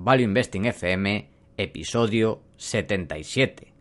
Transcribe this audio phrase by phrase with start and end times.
[0.00, 3.74] Value Investing FM, episodio 77.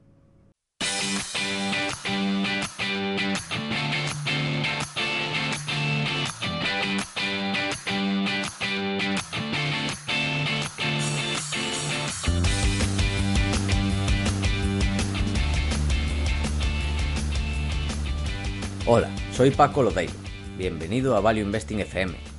[18.88, 20.14] Hola, soy Paco Lodeiro.
[20.58, 22.16] Bienvenido a Value Investing FM,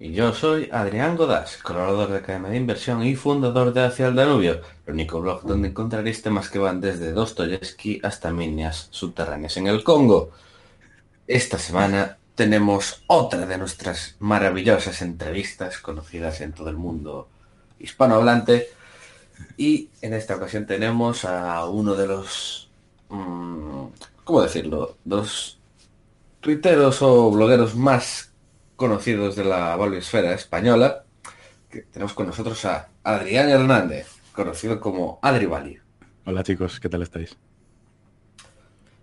[0.00, 4.16] Y yo soy Adrián Godás, colaborador de Academia de Inversión y fundador de Hacia el
[4.16, 9.68] Danubio, el único blog donde encontraréis temas que van desde Dostoyevsky hasta minas subterráneas en
[9.68, 10.30] el Congo.
[11.28, 17.28] Esta semana tenemos otra de nuestras maravillosas entrevistas conocidas en todo el mundo
[17.78, 18.70] hispanohablante
[19.56, 22.68] y en esta ocasión tenemos a uno de los,
[23.10, 23.84] mmm,
[24.24, 25.58] ¿cómo decirlo?, dos
[26.40, 28.33] tuiteros o blogueros más
[28.76, 31.04] conocidos de la esfera española,
[31.70, 35.78] que tenemos con nosotros a Adrián Hernández, conocido como Adri Bali.
[36.24, 37.36] Hola chicos, ¿qué tal estáis?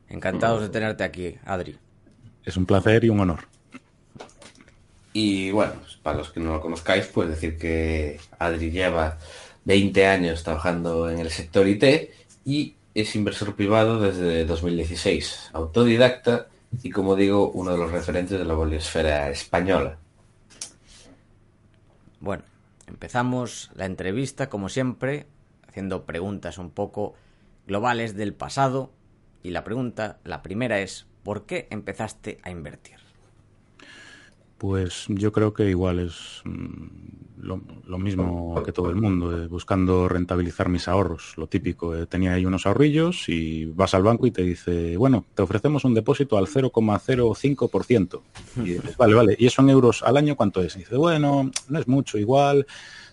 [0.10, 1.78] Encantados de tenerte aquí, Adri.
[2.44, 3.48] Es un placer y un honor.
[5.14, 9.18] Y bueno, para los que no lo conozcáis, pues decir que Adri lleva
[9.66, 12.12] 20 años trabajando en el sector IT
[12.46, 16.48] y es inversor privado desde 2016, autodidacta
[16.84, 19.98] y como digo, uno de los referentes de la boliosfera española.
[22.20, 22.44] Bueno,
[22.88, 25.28] empezamos la entrevista como siempre
[25.68, 27.16] haciendo preguntas un poco
[27.68, 28.92] globales del pasado
[29.44, 32.98] y la pregunta, la primera es, ¿por qué empezaste a invertir?
[34.58, 36.44] Pues yo creo que igual es
[37.42, 41.96] lo, mismo que todo el mundo, eh, buscando rentabilizar mis ahorros, lo típico.
[41.96, 45.84] Eh, tenía ahí unos ahorrillos y vas al banco y te dice, bueno, te ofrecemos
[45.84, 48.22] un depósito al 0,05%.
[48.58, 50.76] Y dices, vale, vale, ¿y eso en euros al año cuánto es?
[50.76, 52.66] Y dice, bueno, no es mucho, igual,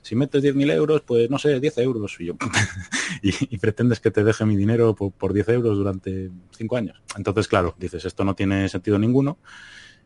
[0.03, 2.17] si metes 10.000 euros, pues no sé, 10 euros.
[2.19, 2.35] Y, yo,
[3.23, 7.03] y, pretendes que te deje mi dinero por, por 10 euros durante 5 años.
[7.17, 9.39] Entonces, claro, dices, esto no tiene sentido ninguno.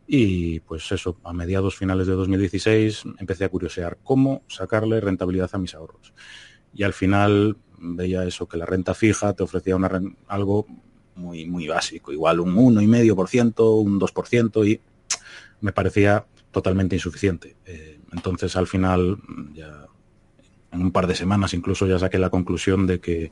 [0.05, 5.57] Y pues eso, a mediados finales de 2016 empecé a curiosear cómo sacarle rentabilidad a
[5.57, 6.13] mis ahorros.
[6.73, 10.65] Y al final veía eso, que la renta fija te ofrecía una, algo
[11.15, 14.81] muy, muy básico, igual un 1,5%, un 2%, y
[15.61, 17.55] me parecía totalmente insuficiente.
[17.65, 19.17] Eh, entonces al final,
[19.53, 19.85] ya
[20.71, 23.31] en un par de semanas incluso ya saqué la conclusión de que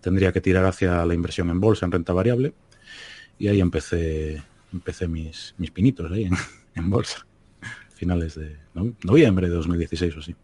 [0.00, 2.54] tendría que tirar hacia la inversión en bolsa, en renta variable,
[3.38, 6.28] y ahí empecé empecé mis, mis pinitos ahí
[6.74, 7.26] en, bolsa.
[7.94, 8.56] Finales de
[9.04, 10.34] noviembre de 2016 o así.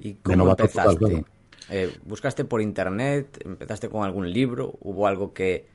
[0.00, 1.24] ¿Y cómo empezaste?
[1.68, 3.40] Eh, ¿Buscaste por internet?
[3.44, 4.76] ¿Empezaste con algún libro?
[4.80, 5.66] ¿Hubo algo que,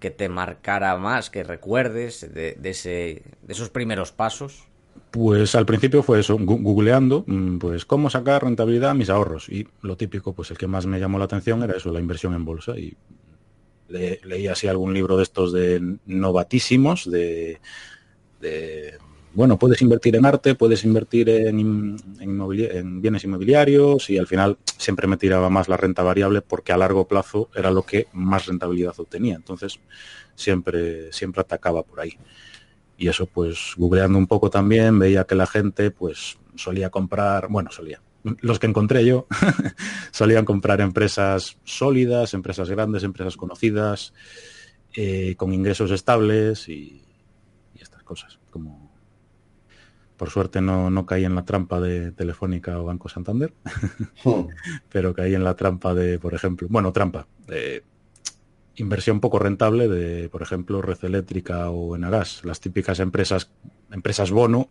[0.00, 4.64] que te marcara más, que recuerdes de, ese, de esos primeros pasos?
[5.10, 9.48] Pues al principio fue eso, googleando, mm, pues cómo sacar rentabilidad a mis ahorros.
[9.48, 12.34] Y lo típico, pues el que más me llamó la atención era eso, la inversión
[12.34, 12.76] en bolsa.
[12.78, 12.96] Y
[13.88, 17.58] leí así algún libro de estos de novatísimos, de,
[19.34, 25.06] bueno, puedes invertir en arte, puedes invertir en, en, bienes inmobiliarios y al final siempre
[25.06, 28.94] me tiraba más la renta variable porque a largo plazo era lo que más rentabilidad
[28.98, 29.34] obtenía.
[29.36, 29.78] Entonces
[30.34, 32.16] siempre, siempre atacaba por ahí.
[32.96, 37.70] Y eso pues googleando un poco también veía que la gente pues solía comprar, bueno,
[37.70, 38.00] solía,
[38.40, 39.26] los que encontré yo
[40.10, 44.12] solían comprar empresas sólidas, empresas grandes, empresas conocidas,
[44.94, 47.02] eh, con ingresos estables y,
[47.78, 48.38] estas cosas.
[48.50, 48.90] Como
[50.16, 53.52] por suerte no, caí en la trampa de Telefónica o Banco Santander,
[54.24, 54.40] hmm.
[54.88, 57.84] pero caí en la trampa de, por ejemplo, bueno, trampa, de
[58.76, 63.50] inversión poco rentable de, por ejemplo, Red Eléctrica o Enagas, las típicas empresas,
[63.90, 64.70] empresas bono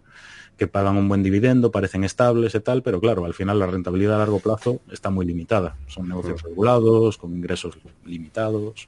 [0.57, 4.15] que pagan un buen dividendo, parecen estables y tal, pero claro, al final la rentabilidad
[4.15, 5.75] a largo plazo está muy limitada.
[5.87, 8.87] Son negocios regulados, con ingresos limitados,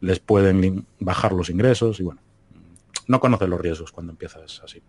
[0.00, 2.20] les pueden bajar los ingresos y bueno,
[3.08, 4.82] no conoces los riesgos cuando empiezas así.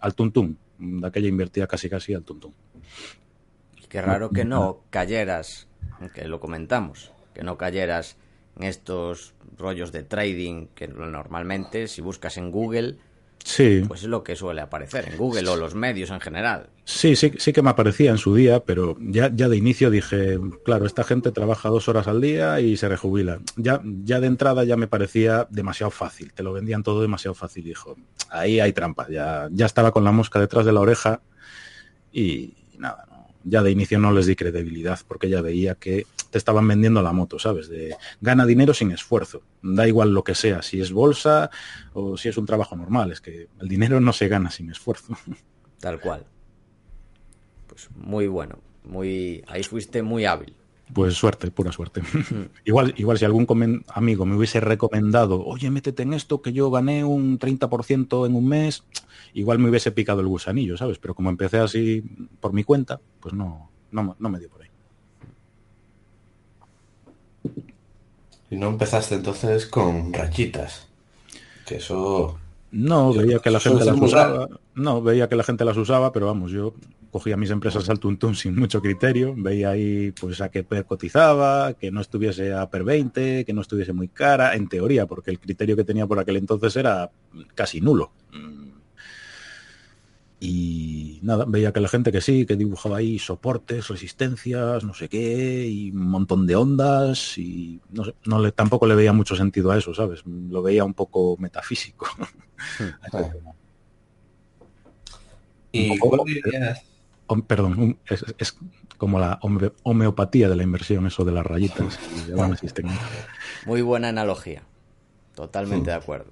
[0.00, 2.54] Al tuntún, de aquella invertida casi casi al tuntún.
[3.88, 5.68] Qué raro que no cayeras,
[6.14, 8.16] que lo comentamos, que no cayeras
[8.56, 12.96] en estos rollos de trading que normalmente si buscas en Google
[13.44, 13.82] Sí.
[13.86, 16.70] Pues es lo que suele aparecer en Google o los medios en general.
[16.84, 20.38] Sí, sí, sí que me aparecía en su día, pero ya, ya de inicio dije,
[20.64, 23.40] claro, esta gente trabaja dos horas al día y se rejubila.
[23.56, 27.64] Ya, ya de entrada ya me parecía demasiado fácil, te lo vendían todo demasiado fácil,
[27.64, 27.96] dijo.
[28.30, 31.20] Ahí hay trampa, ya, ya estaba con la mosca detrás de la oreja
[32.12, 33.13] y nada, no,
[33.44, 37.12] ya de inicio no les di credibilidad porque ya veía que te estaban vendiendo la
[37.12, 37.68] moto, ¿sabes?
[37.68, 39.42] De gana dinero sin esfuerzo.
[39.62, 41.50] Da igual lo que sea, si es bolsa
[41.92, 45.16] o si es un trabajo normal, es que el dinero no se gana sin esfuerzo.
[45.78, 46.24] Tal cual.
[47.68, 50.54] Pues muy bueno, muy ahí fuiste muy hábil.
[50.92, 52.02] Pues suerte, pura suerte.
[52.64, 57.04] igual, igual si algún amigo me hubiese recomendado, oye, métete en esto, que yo gané
[57.04, 58.84] un 30% en un mes,
[59.32, 60.98] igual me hubiese picado el gusanillo, ¿sabes?
[60.98, 62.02] Pero como empecé así
[62.40, 64.68] por mi cuenta, pues no, no, no me dio por ahí.
[68.50, 70.86] Y no empezaste entonces con rachitas.
[71.66, 72.38] Que eso.
[72.70, 74.48] No, veía que la gente las usaba.
[74.74, 76.74] No, veía que la gente las usaba, pero vamos, yo
[77.14, 81.74] cogía mis empresas al tuntún sin mucho criterio, veía ahí pues a qué per cotizaba,
[81.74, 85.38] que no estuviese a per 20, que no estuviese muy cara, en teoría, porque el
[85.38, 87.12] criterio que tenía por aquel entonces era
[87.54, 88.10] casi nulo.
[90.40, 95.08] Y nada, veía que la gente que sí, que dibujaba ahí soportes, resistencias, no sé
[95.08, 99.36] qué, y un montón de ondas, y no sé, no le, tampoco le veía mucho
[99.36, 100.24] sentido a eso, ¿sabes?
[100.26, 102.08] Lo veía un poco metafísico.
[105.70, 106.93] ¿Y cuál dirías?
[107.42, 108.56] Perdón, es, es,
[108.96, 109.38] como la
[109.82, 111.98] homeopatía de la inversión, eso de las rayitas.
[113.66, 114.62] Muy buena analogía.
[115.34, 116.30] Totalmente de acuerdo.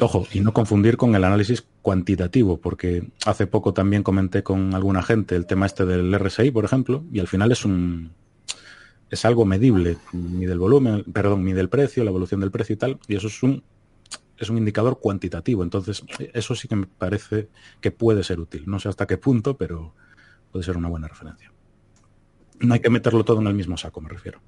[0.00, 5.02] Ojo, y no confundir con el análisis cuantitativo, porque hace poco también comenté con alguna
[5.02, 8.12] gente el tema este del RSI, por ejemplo, y al final es un
[9.08, 12.76] es algo medible, mide el volumen, perdón, mide el precio, la evolución del precio y
[12.76, 13.62] tal, y eso es un
[14.36, 16.04] es un indicador cuantitativo, entonces
[16.34, 17.48] eso sí que me parece
[17.80, 18.64] que puede ser útil.
[18.66, 19.94] No sé hasta qué punto, pero
[20.56, 21.52] puede ser una buena referencia.
[22.60, 24.40] No hay que meterlo todo en el mismo saco, me refiero.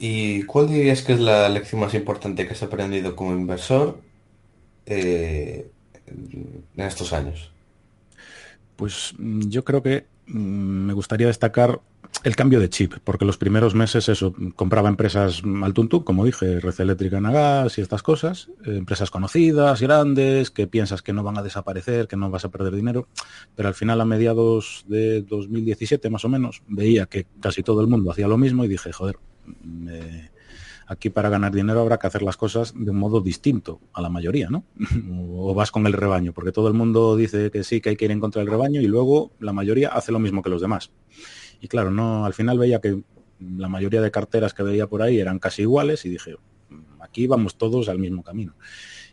[0.00, 4.00] ¿Y cuál dirías que es la lección más importante que has aprendido como inversor
[4.84, 5.70] eh,
[6.06, 7.52] en estos años?
[8.74, 11.80] Pues yo creo que me gustaría destacar
[12.24, 16.60] el cambio de chip, porque los primeros meses eso, compraba empresas al tuntún, como dije,
[16.60, 21.38] Red Eléctrica, Nagas y estas cosas, eh, empresas conocidas, grandes, que piensas que no van
[21.38, 23.08] a desaparecer, que no vas a perder dinero,
[23.54, 27.86] pero al final a mediados de 2017 más o menos veía que casi todo el
[27.86, 29.18] mundo hacía lo mismo y dije, joder,
[30.86, 34.08] aquí para ganar dinero habrá que hacer las cosas de un modo distinto a la
[34.08, 34.64] mayoría, ¿no?
[35.36, 38.04] o vas con el rebaño, porque todo el mundo dice que sí, que hay que
[38.04, 40.90] ir en contra del rebaño y luego la mayoría hace lo mismo que los demás.
[41.66, 43.02] Y claro, no, al final veía que
[43.40, 46.36] la mayoría de carteras que veía por ahí eran casi iguales y dije,
[47.00, 48.54] aquí vamos todos al mismo camino.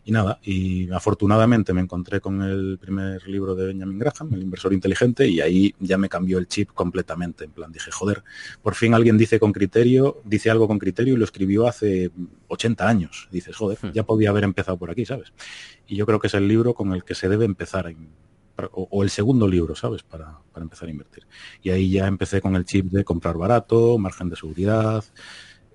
[0.05, 4.71] Y nada, y afortunadamente me encontré con el primer libro de Benjamin Graham, El inversor
[4.71, 7.45] inteligente, y ahí ya me cambió el chip completamente.
[7.45, 8.23] En plan, dije, joder,
[8.61, 12.11] por fin alguien dice con criterio, dice algo con criterio y lo escribió hace
[12.49, 13.29] 80 años.
[13.31, 15.33] Dices, joder, ya podía haber empezado por aquí, ¿sabes?
[15.87, 17.87] Y yo creo que es el libro con el que se debe empezar
[18.71, 20.03] o, el segundo libro, ¿sabes?
[20.03, 21.25] Para, para empezar a invertir.
[21.61, 25.03] Y ahí ya empecé con el chip de comprar barato, margen de seguridad,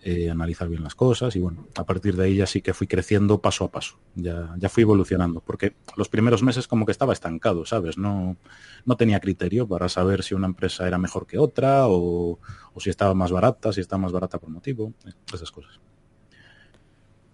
[0.00, 2.86] eh, analizar bien las cosas y bueno, a partir de ahí ya sí que fui
[2.86, 7.12] creciendo paso a paso, ya, ya fui evolucionando, porque los primeros meses como que estaba
[7.12, 7.98] estancado, ¿sabes?
[7.98, 8.36] No,
[8.84, 12.38] no tenía criterio para saber si una empresa era mejor que otra o,
[12.72, 14.92] o si estaba más barata, si estaba más barata por motivo,
[15.34, 15.80] esas cosas.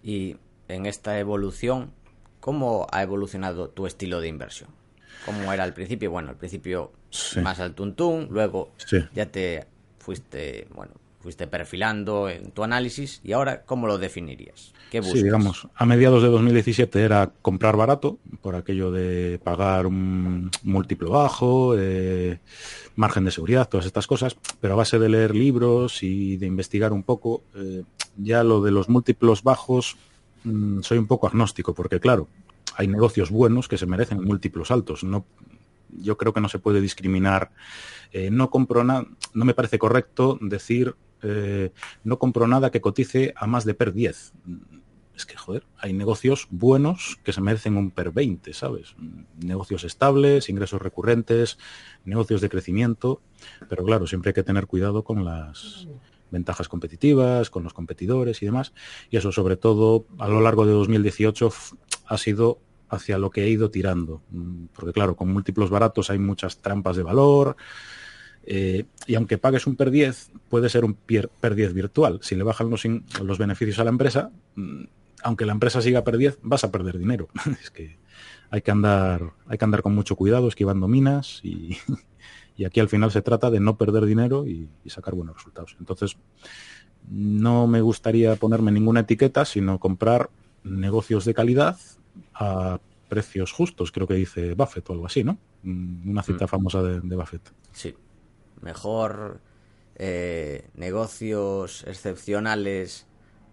[0.01, 0.37] Y
[0.67, 1.91] en esta evolución,
[2.39, 4.71] ¿cómo ha evolucionado tu estilo de inversión?
[5.25, 6.11] ¿Cómo era al principio?
[6.11, 7.39] Bueno, al principio sí.
[7.41, 8.97] más al tuntún, luego sí.
[9.13, 9.65] ya te
[9.99, 10.93] fuiste, bueno,
[11.25, 14.73] fuiste perfilando en tu análisis y ahora, ¿cómo lo definirías?
[14.91, 15.17] ¿Qué buscas?
[15.17, 21.09] Sí, digamos, a mediados de 2017 era comprar barato, por aquello de pagar un múltiplo
[21.09, 22.37] bajo, eh,
[22.95, 26.93] margen de seguridad, todas estas cosas, pero a base de leer libros y de investigar
[26.93, 27.81] un poco, eh,
[28.17, 29.97] ya lo de los múltiplos bajos
[30.43, 32.27] mmm, soy un poco agnóstico, porque claro,
[32.75, 35.03] hay negocios buenos que se merecen múltiplos altos.
[35.03, 35.25] No,
[35.89, 37.51] yo creo que no se puede discriminar.
[38.11, 40.95] Eh, no compro nada, no me parece correcto decir
[41.27, 41.71] eh,
[42.03, 44.33] no compro nada que cotice a más de per 10.
[45.15, 48.95] Es que, joder, hay negocios buenos que se merecen un per 20, ¿sabes?
[49.39, 51.57] Negocios estables, ingresos recurrentes,
[52.03, 53.21] negocios de crecimiento,
[53.69, 55.87] pero claro, siempre hay que tener cuidado con las
[56.31, 58.73] ventajas competitivas, con los competidores y demás.
[59.09, 61.49] Y eso, sobre todo, a lo largo de 2018
[62.07, 62.59] ha sido
[62.89, 64.21] hacia lo que he ido tirando.
[64.73, 67.55] Porque claro, con múltiplos baratos hay muchas trampas de valor,
[68.45, 72.19] eh, y aunque pagues un PER 10, puede ser un PER 10 virtual.
[72.21, 72.83] Si le bajan los,
[73.21, 74.31] los beneficios a la empresa,
[75.23, 77.27] aunque la empresa siga perdiendo, vas a perder dinero.
[77.61, 77.97] es que
[78.51, 81.77] hay que andar, hay que andar con mucho cuidado, esquivando minas y,
[82.57, 85.75] y aquí al final se trata de no perder dinero y, sacar buenos resultados.
[85.79, 86.17] Entonces,
[87.09, 90.29] no me gustaría ponerme ninguna etiqueta, sino comprar
[90.65, 91.77] negocios de calidad
[92.33, 95.37] a precios justos, creo que dice Buffett o algo así, ¿no?
[95.63, 96.47] Mm, una cita mm.
[96.47, 97.53] famosa de, Buffett.
[97.71, 97.95] Sí.
[98.61, 99.41] Mejor
[99.95, 103.07] eh, negocios excepcionales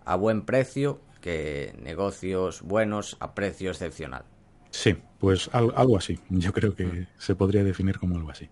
[0.05, 4.25] a buen precio que negocios buenos a precio excepcional.
[4.71, 6.19] Sí, pues algo así.
[6.31, 7.07] Yo creo que mm.
[7.19, 8.49] se podría definir como algo así.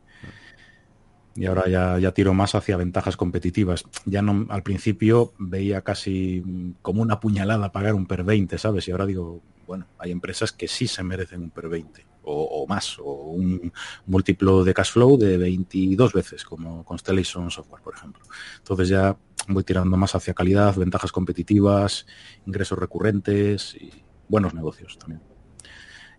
[1.40, 3.85] Y ahora ya, ya tiro más hacia ventajas competitivas.
[4.04, 6.44] Ya no, al principio veía casi
[6.82, 8.87] como una puñalada pagar un per 20, ¿sabes?
[8.87, 12.99] Y ahora digo, bueno, hay empresas que sí se merecen un per 20 o, más,
[12.99, 13.73] o un
[14.04, 18.23] múltiplo de cash flow de 22 veces, como Constellation Software, por ejemplo.
[18.59, 19.16] Entonces ya
[19.49, 22.04] voy tirando más hacia calidad, ventajas competitivas,
[22.44, 23.90] ingresos recurrentes y
[24.28, 25.29] buenos negocios también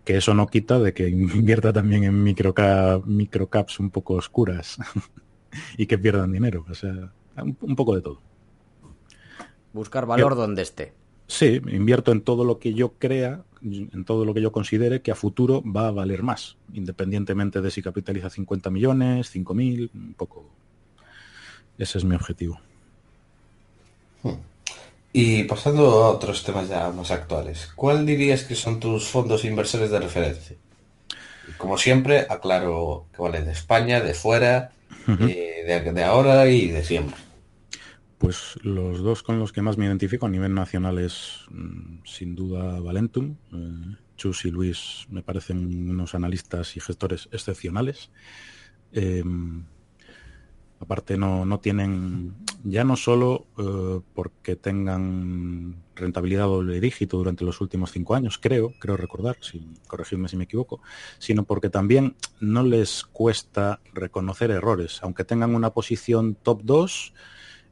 [0.04, 4.78] que eso no quita de que invierta también en microcap, microcaps un poco oscuras
[5.78, 6.66] y que pierdan dinero.
[6.70, 8.22] O sea, un, poco de todo.
[9.74, 10.94] Buscar valor donde esté.
[11.28, 15.12] Sí, invierto en todo lo que yo crea, en todo lo que yo considere que
[15.12, 20.50] a futuro va a valer más, independientemente de si capitaliza 50 millones, 5.000, un poco.
[21.78, 22.60] Ese es mi objetivo.
[24.24, 24.51] Hmm.
[25.14, 29.92] Y pasando a otros temas ya más actuales, ¿cuál dirías que son tus fondos inversores
[29.92, 30.56] de referencia?
[31.58, 34.72] Como siempre, aclaro que vale de España, de fuera,
[35.08, 37.18] eh, de, ahora y de siempre.
[38.18, 42.36] Pues los dos con los que más me identifico a nivel nacional es mm, sin
[42.36, 43.36] duda Valentum.
[43.54, 48.12] Eh, Chus y Luis me parecen unos analistas y gestores excepcionales.
[48.94, 49.66] Em,
[50.82, 57.62] Aparte no, no tienen, ya no solo eh, porque tengan rentabilidad doble dígito durante los
[57.62, 60.82] últimos cinco años, creo, creo recordar, si, corregidme si me equivoco,
[61.20, 65.00] sino porque también no les cuesta reconocer errores.
[65.04, 67.14] Aunque tengan una posición top 2,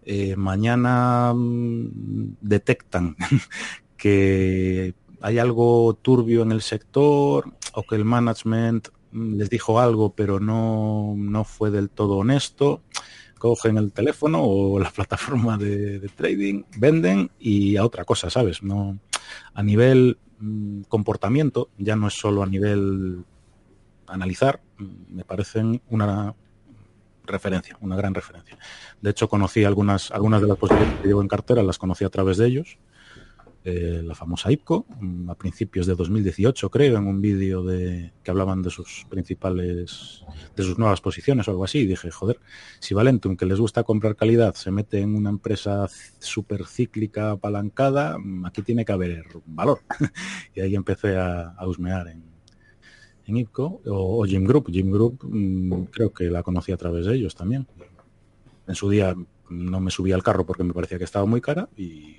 [0.04, 3.16] eh, mañana mm, detectan
[3.98, 10.40] que hay algo turbio en el sector o que el management les dijo algo pero
[10.40, 12.82] no, no fue del todo honesto,
[13.40, 18.62] cogen el teléfono o la plataforma de, trading, venden y a otra cosa, ¿sabes?
[18.62, 19.00] No,
[19.54, 23.24] a nivel mm, comportamiento, ya no es solo a nivel
[24.06, 26.36] analizar, mm, me parecen una
[27.24, 28.58] referencia, una gran referencia.
[29.02, 32.10] De hecho, conocí algunas, algunas de las posibilidades que llevo en cartera, las conocí a
[32.10, 32.78] través de ellos
[33.66, 38.32] eh, la famosa IPCO, mm, a principios de 2018, creo, en un vídeo de que
[38.32, 40.24] hablaban de sus principales,
[40.56, 41.80] de sus nuevas posiciones o algo así.
[41.80, 42.40] Y dije, joder,
[42.80, 45.90] si Valentum, que les gusta comprar calidad, se mete en una empresa
[46.20, 49.82] súper cíclica, apalancada, mm, aquí tiene que haber valor.
[50.56, 52.24] y ahí empecé a, husmear en,
[53.26, 54.72] en IPCO o, Jim Group.
[54.72, 57.68] Jim Group mm, creo que la conocí a través de ellos también.
[58.68, 59.14] En su día
[59.50, 62.18] no me subí al carro porque me parecía que estaba muy cara y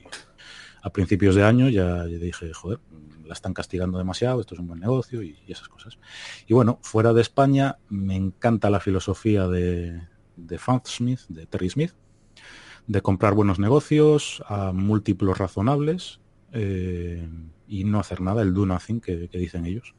[0.82, 2.80] a principios de año ya, dije, joder,
[3.26, 5.98] la están castigando demasiado, esto es un buen negocio y, esas cosas.
[6.46, 10.00] Y bueno, fuera de España me encanta la filosofía de,
[10.36, 11.92] de Smith, de Terry Smith,
[12.86, 16.20] de comprar buenos negocios a múltiplos razonables
[16.52, 17.28] eh,
[17.68, 19.94] y no hacer nada, el do nothing que, dicen ellos.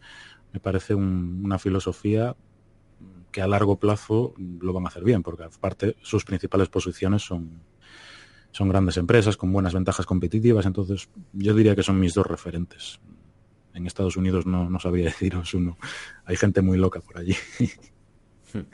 [0.51, 2.35] Me parece una filosofía
[3.31, 7.61] que a largo plazo lo van a hacer bien, porque aparte sus principales posiciones son,
[8.51, 13.00] son grandes empresas con buenas ventajas competitivas, entonces yo diría que son mis dos referentes.
[13.74, 15.77] En Estados Unidos no, no sabía deciros uno.
[16.25, 17.36] Hay gente muy loca por allí.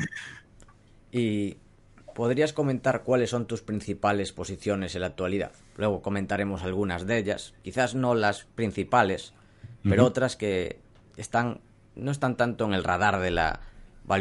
[1.11, 1.57] ¿Y
[2.15, 5.51] podrías comentar cuáles son tus principales posiciones en la actualidad?
[5.77, 9.33] Luego comentaremos algunas de ellas, quizás no las principales,
[9.83, 10.79] pero otras que
[11.15, 11.61] están
[11.95, 13.61] no están tanto en el radar de la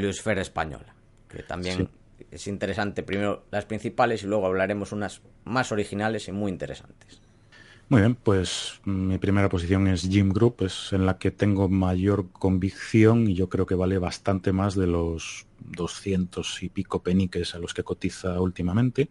[0.02, 0.94] esfera española,
[1.28, 1.90] que también
[2.30, 7.20] es interesante primero las principales y luego hablaremos unas más originales y muy interesantes.
[7.88, 12.30] Muy bien, pues mi primera posición es Jim Group, es en la que tengo mayor
[12.32, 17.60] convicción y yo creo que vale bastante más de los 200 y pico peniques a
[17.60, 19.08] los que cotiza últimamente.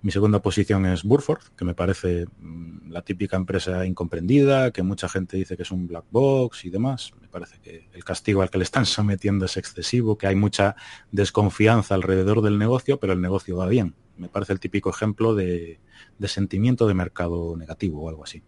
[0.00, 5.08] Mi segunda posición es Burford, que me parece mm, la típica empresa incomprendida, que mucha
[5.08, 7.12] gente dice que es un black box y demás.
[7.20, 10.76] Me parece que el castigo al que le están sometiendo es excesivo, que hay mucha
[11.10, 13.96] desconfianza alrededor del negocio, pero el negocio va bien.
[14.16, 15.80] Me parece el típico ejemplo de,
[16.26, 18.42] sentimiento de mercado negativo o algo así.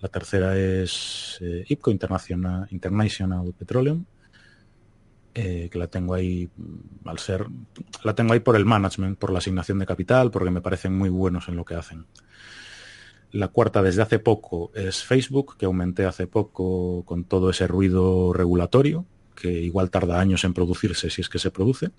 [0.00, 4.04] La tercera es eh, IPCO, International, International Petroleum,
[5.40, 7.46] eh, que la tengo ahí mm, al ser,
[8.02, 11.10] la tengo ahí por el management, por la asignación de capital, porque me parecen muy
[11.10, 12.06] buenos en lo que hacen.
[13.30, 18.32] La cuarta desde hace poco es Facebook, que aumenté hace poco con todo ese ruido
[18.32, 21.90] regulatorio, que igual tarda años en producirse si es que se produce.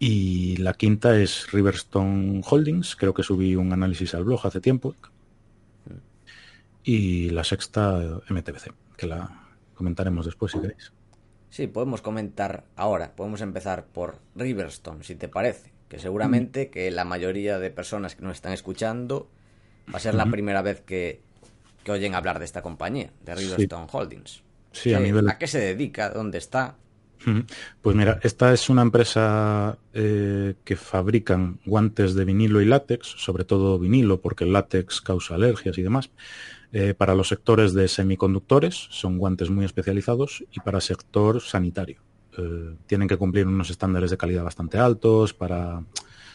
[0.00, 4.96] Y la quinta es Riverstone Holdings, creo que subí un análisis al blog hace tiempo.
[6.82, 9.44] Y la sexta MTBC, que la
[9.74, 10.92] comentaremos después si queréis.
[11.54, 17.04] Sí, podemos comentar ahora, podemos empezar por Riverstone, si te parece, que seguramente que la
[17.04, 19.30] mayoría de personas que nos están escuchando
[19.88, 21.20] va a ser la primera vez que,
[21.84, 24.42] que oyen hablar de esta compañía, de Riverstone Holdings.
[24.72, 25.28] Sí, a nivel...
[25.28, 26.10] ¿A qué se dedica?
[26.10, 26.74] ¿Dónde está?
[27.82, 33.44] Pues mira, esta es una empresa eh, que fabrican guantes de vinilo y látex, sobre
[33.44, 36.10] todo vinilo, porque el látex causa alergias y demás.
[36.76, 42.02] Eh, para los sectores de semiconductores, son guantes muy especializados, y para sector sanitario.
[42.36, 45.84] Eh, tienen que cumplir unos estándares de calidad bastante altos para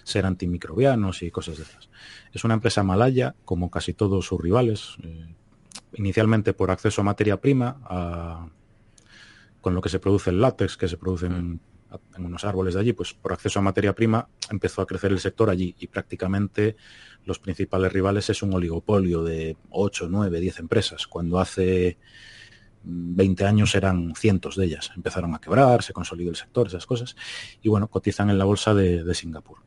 [0.03, 1.89] ser antimicrobianos y cosas de esas.
[2.31, 4.95] Es una empresa malaya, como casi todos sus rivales,
[5.95, 8.49] inicialmente por acceso a materia prima,
[9.59, 11.27] con lo que se produce el látex, que se produce
[12.15, 15.19] en, unos árboles de allí, pues por acceso a materia prima empezó a crecer el
[15.19, 16.75] sector allí y prácticamente
[17.25, 21.97] los principales rivales es un oligopolio de 8, 9, 10 empresas, cuando hace
[22.83, 24.91] 20 años eran cientos de ellas.
[24.95, 27.15] Empezaron a quebrar, se consolidó el sector, esas cosas,
[27.61, 29.59] y bueno, cotizan en la bolsa de, Singapur.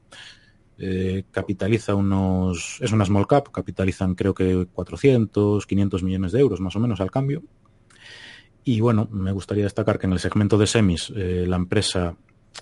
[0.78, 6.60] Eh, capitaliza unos, es una small cap, capitalizan creo que 400, 500 millones de euros
[6.60, 7.42] más o menos al cambio,
[8.64, 12.16] y bueno, me gustaría destacar que en el segmento de semis eh, la empresa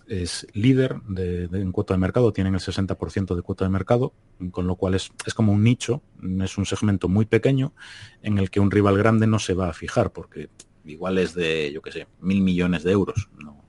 [0.06, 4.12] es líder de, en cuota de mercado, tienen el 60% de cuota de mercado,
[4.50, 6.02] con lo cual es, es, como un nicho,
[6.42, 7.74] es un segmento muy pequeño
[8.22, 10.48] en el que un rival grande no se va a fijar, porque
[10.84, 13.28] igual es de, yo qué sé, mil millones de euros.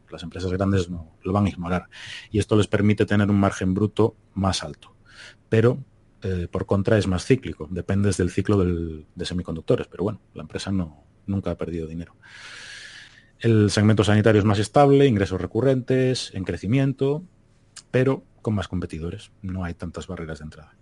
[0.10, 1.88] Las empresas grandes no lo van a ignorar.
[2.32, 4.94] Y esto les permite tener un margen bruto más alto.
[5.48, 5.78] Pero
[6.22, 9.88] eh, por contra es más cíclico, depende del ciclo de semiconductores.
[9.88, 12.16] Pero bueno, la empresa no, nunca ha perdido dinero.
[13.40, 17.24] El segmento sanitario es más estable, ingresos recurrentes, en crecimiento,
[17.90, 19.32] pero con más competidores.
[19.42, 20.76] No hay tantas barreras de entrada.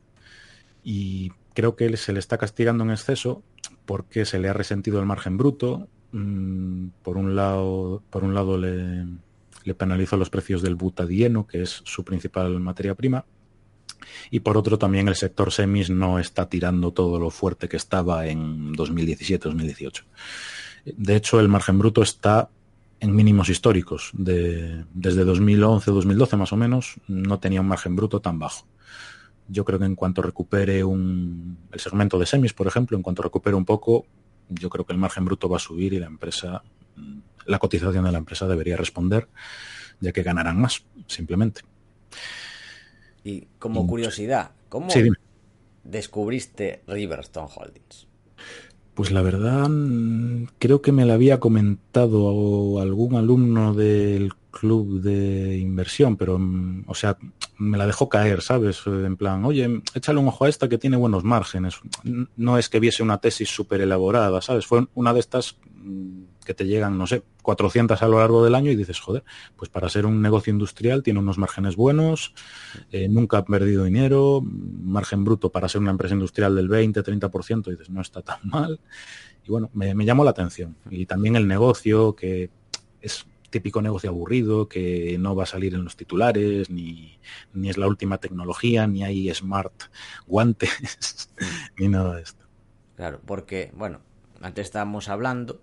[0.83, 3.43] Y creo que se le está castigando en exceso
[3.85, 5.87] porque se le ha resentido el margen bruto.
[6.11, 9.05] Mm, por un lado, por un lado le,
[9.63, 13.25] le penalizó los precios del butadieno, que es su principal materia prima,
[14.31, 18.27] y por otro también el sector semis no está tirando todo lo fuerte que estaba
[18.27, 20.03] en 2017-2018.
[20.85, 22.49] De hecho, el margen bruto está
[22.99, 24.11] en mínimos históricos.
[24.13, 28.67] De, desde 2011-2012 más o menos no tenía un margen bruto tan bajo.
[29.47, 33.23] Yo creo que en cuanto recupere un, el segmento de semis, por ejemplo, en cuanto
[33.23, 34.05] recupere un poco,
[34.47, 36.61] yo creo que el margen bruto va a subir y la empresa,
[37.45, 39.27] la cotización de la empresa debería responder,
[39.99, 41.61] ya que ganarán más, simplemente.
[43.23, 44.87] Y como curiosidad, ¿cómo
[45.83, 48.07] descubriste Riverstone Holdings?
[48.93, 55.57] Pues la verdad, mm, creo que me la había comentado algún alumno del club de
[55.57, 57.17] inversión, pero, mm, o sea,
[57.57, 58.81] me la dejó caer, ¿sabes?
[58.85, 61.75] En plan, oye, échale un ojo a esta que tiene buenos márgenes.
[62.35, 64.65] No es que viese una tesis súper elaborada, ¿sabes?
[64.65, 68.55] Fue una de estas mm, que te llegan, no sé, 400 a lo largo del
[68.55, 69.23] año y dices, joder,
[69.55, 72.33] pues para ser un negocio industrial tiene unos márgenes buenos,
[72.91, 77.71] eh, nunca ha perdido dinero, margen bruto para ser una empresa industrial del 20-30%, y
[77.71, 78.79] dices, no está tan mal.
[79.45, 80.75] Y bueno, me, me llamó la atención.
[80.89, 82.49] Y también el negocio, que
[83.01, 87.19] es típico negocio aburrido, que no va a salir en los titulares, ni,
[87.53, 89.73] ni es la última tecnología, ni hay smart
[90.27, 91.29] guantes,
[91.77, 92.45] ni nada de esto.
[92.95, 94.01] Claro, porque, bueno,
[94.41, 95.61] antes estábamos hablando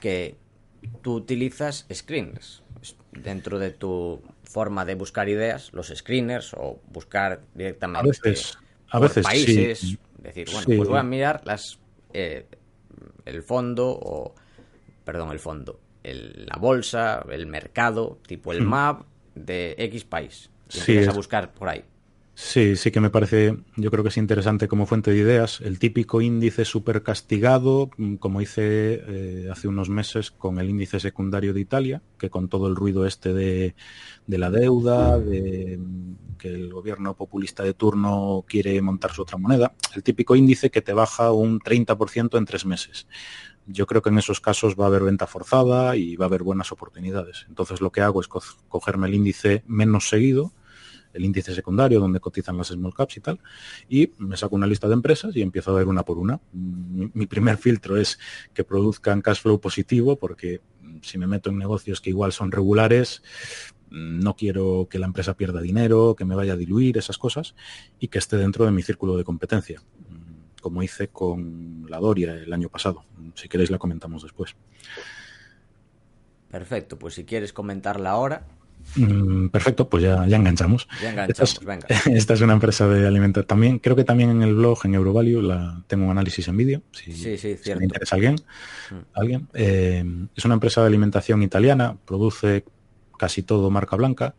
[0.00, 0.36] que
[1.02, 2.62] tú utilizas screeners
[3.12, 8.58] dentro de tu forma de buscar ideas, los screeners o buscar directamente a veces,
[8.90, 11.78] a veces países, decir, bueno, pues voy a mirar las
[12.12, 12.46] eh,
[13.24, 14.34] el fondo o
[15.04, 18.68] perdón, el fondo, la bolsa, el mercado, tipo el hmm.
[18.68, 19.02] map
[19.34, 20.50] de X país.
[20.72, 21.84] Y empiezas a buscar por ahí.
[22.34, 25.60] Sí, sí que me parece, yo creo que es interesante como fuente de ideas.
[25.60, 30.98] El típico índice súper castigado, mm, como hice eh, hace unos meses con el índice
[30.98, 33.74] secundario de Italia, que con todo el ruido este de,
[34.26, 39.74] la deuda, de mm, que el gobierno populista de turno quiere montar su otra moneda,
[39.94, 43.06] el típico índice que te baja un 30% en tres meses.
[43.66, 46.42] Yo creo que en esos casos va a haber venta forzada y va a haber
[46.42, 47.44] buenas oportunidades.
[47.48, 50.52] Entonces lo que hago es cogerme el índice menos seguido,
[51.12, 53.40] el índice secundario donde cotizan las small caps y tal,
[53.88, 56.40] y me saco una lista de empresas y empiezo a ver una por una.
[56.52, 58.18] Mi, primer filtro es
[58.52, 60.60] que produzcan cash flow positivo, porque
[61.02, 63.22] si me meto en negocios que igual son regulares,
[63.90, 67.54] no quiero que la empresa pierda dinero, que me vaya a diluir, esas cosas,
[67.98, 69.82] y que esté dentro de mi círculo de competencia,
[70.60, 73.04] como hice con la Doria el año pasado.
[73.34, 74.56] Si queréis la comentamos después.
[76.50, 78.61] Perfecto, pues si quieres comentarla ahora, Mm,
[79.50, 80.88] perfecto, pues ya, ya enganchamos.
[81.28, 81.86] esta, es, venga.
[82.12, 83.46] esta, es, una empresa de alimentos.
[83.46, 86.82] También, creo que también en el blog, en Eurovalue, la, tengo un análisis en vídeo.
[86.92, 87.80] Si, sí, sí, cierto.
[87.80, 88.34] Si interesa a alguien.
[88.90, 88.94] Mm.
[89.14, 89.48] alguien.
[89.54, 92.64] Eh, es una empresa de alimentación italiana, produce
[93.18, 94.34] casi todo marca blanca.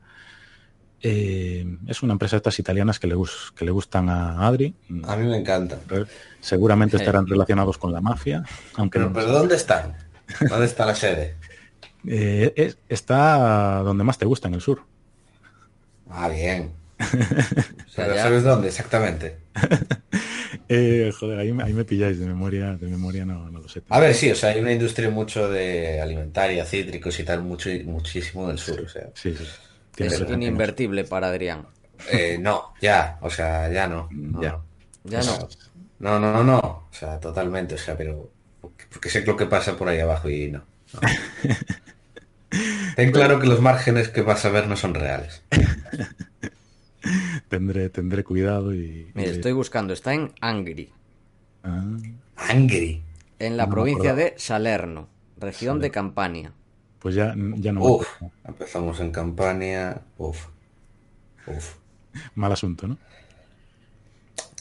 [1.06, 3.16] Eh, es una empresa de estas italianas que le,
[3.56, 4.74] que le gustan a Adri.
[5.06, 5.78] A mí me encanta.
[6.40, 8.44] Seguramente estarán relacionados con la mafia.
[8.76, 9.96] Aunque pero, pero ¿dónde están?
[10.50, 11.36] ¿Dónde está la sede?
[12.08, 14.82] Eh, está donde más te gusta, en el sur.
[16.10, 16.72] Ah, bien.
[17.88, 19.38] ¿Sabes dónde exactamente?
[20.70, 23.82] eh, joder, ahí, me pilláis de memoria, de memoria no, lo sé.
[23.90, 27.70] A ver, sí, o sea, hay una industria mucho de alimentaria, cítricos y tal, mucho,
[27.86, 29.10] muchísimo del sur, o sea.
[29.14, 29.46] Sí, sí.
[29.98, 31.68] Es ininvertible para Adrián.
[32.12, 34.10] Eh, no, ya, o sea, ya no.
[34.42, 34.60] ya.
[35.04, 35.50] Ya no.
[36.00, 36.58] No, no, no, no.
[36.58, 38.30] O sea, totalmente, o sea, pero
[38.92, 40.64] porque sé lo que pasa por ahí abajo y no.
[40.94, 41.00] no.
[42.96, 45.44] Ten claro que los márgenes que vas a ver no son reales.
[47.50, 49.12] tendré, tendré cuidado y.
[49.14, 50.92] Mire, estoy buscando, está en Angri.
[51.64, 51.84] Ah.
[52.36, 53.02] Angri.
[53.40, 56.54] En la provincia de Salerno, región de Campania.
[57.00, 57.82] Pues ya, ya no.
[57.82, 58.08] Uf,
[58.48, 60.02] empezamos en Campania.
[60.18, 60.48] Uf.
[61.48, 61.76] Uf.
[62.36, 62.98] Mal asunto, ¿no?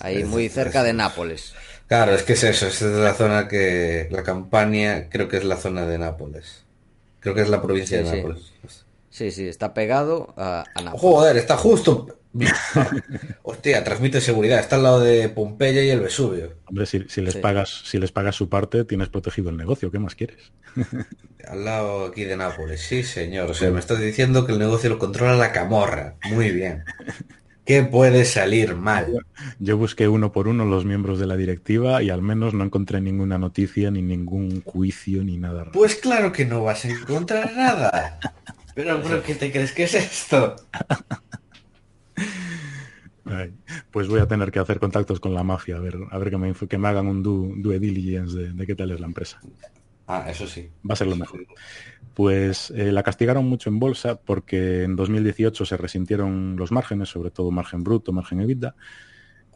[0.01, 1.55] Ahí muy cerca de Nápoles.
[1.87, 4.09] Claro, es que es eso, es la zona que.
[4.11, 6.65] La Campania creo que es la zona de Nápoles.
[7.23, 8.17] Creo que es la provincia sí, de sí.
[8.17, 8.53] Nápoles.
[9.11, 11.01] Sí, sí, está pegado a, a Nápoles.
[11.01, 12.19] Joder, está justo.
[13.43, 14.59] Hostia, transmite seguridad.
[14.59, 16.55] Está al lado de Pompeya y el Vesubio.
[16.67, 17.41] Hombre, si, si les Sí.
[17.41, 19.91] pagas, si les pagas su parte, tienes protegido el negocio.
[19.91, 20.53] ¿Qué más quieres?
[21.47, 22.81] Al lado aquí de Nápoles.
[22.81, 23.51] Sí, señor.
[23.51, 26.17] O sea, me estás diciendo que el negocio lo controla la camorra.
[26.31, 26.85] Muy bien.
[27.65, 29.25] ¿Qué puede salir mal?
[29.59, 33.01] Yo busqué uno por uno los miembros de la directiva y al menos no encontré
[33.01, 35.65] ninguna noticia, ni ningún juicio, ni nada.
[35.65, 35.73] raro.
[35.73, 38.29] Pues claro que no vas a encontrar nada.
[38.75, 40.57] Pero, pero ¿qué te crees que es esto?
[43.25, 43.55] Ay,
[43.91, 46.39] pues voy a tener que hacer contactos con la mafia, a ver, a ver que
[46.39, 49.07] me, inf- que me hagan un due, due diligence de, de qué tal es la
[49.07, 49.45] empresa.
[50.15, 50.69] Ah, eso sí.
[50.89, 51.47] Va a ser lo mejor.
[52.13, 57.31] Pues eh, la castigaron mucho en bolsa porque en 2018 se resintieron los márgenes, sobre
[57.31, 58.75] todo margen bruto, margen EBITDA,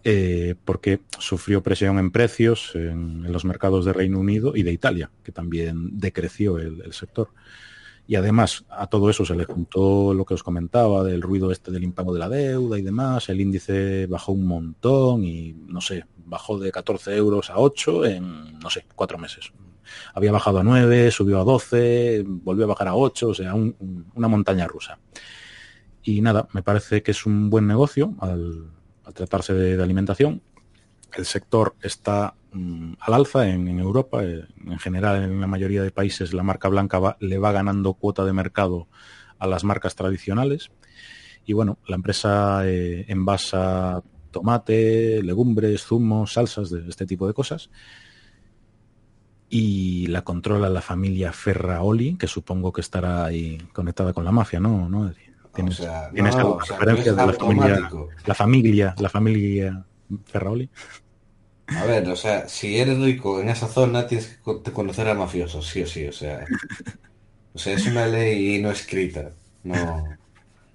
[0.03, 4.73] eh, porque sufrió presión en precios en, en los mercados de Reino Unido y de
[4.73, 7.29] Italia, que también decreció el, el sector.
[8.07, 11.71] Y además a todo eso se le juntó lo que os comentaba del ruido este
[11.71, 13.29] del impago de la deuda y demás.
[13.29, 18.59] El índice bajó un montón y no sé, bajó de 14 euros a 8 en,
[18.59, 19.53] no sé, cuatro meses.
[20.14, 23.75] Había bajado a 9, subió a 12, volvió a bajar a 8, o sea, un-
[23.79, 24.99] un- una montaña rusa.
[26.03, 28.70] Y nada, me parece que es un buen negocio al,
[29.14, 30.42] tratarse de, alimentación.
[31.16, 34.25] El sector está mm, al alza en, Europa.
[34.25, 38.25] eh, en general, en la mayoría de países, la marca blanca le va ganando cuota
[38.25, 38.88] de mercado
[39.38, 40.70] a las marcas tradicionales.
[41.44, 47.70] Y bueno, la empresa eh, envasa tomate, legumbres, zumos, salsas, de este tipo de cosas.
[49.49, 54.59] Y la controla la familia Ferraoli, que supongo que estará ahí conectada con la mafia,
[54.59, 54.89] ¿no?
[54.89, 55.13] ¿No?
[55.55, 57.91] ¿Tienes, O sea, ¿tienes no, o sea, referencia no de la familia,
[58.27, 59.85] la familia, la familia
[60.27, 60.69] Ferraoli?
[61.69, 65.67] A ver, o sea, si eres rico en esa zona, tienes que conocer a mafiosos,
[65.67, 66.45] sí o sí, o sea.
[67.55, 69.31] O sea, es una ley no escrita.
[69.65, 70.05] No.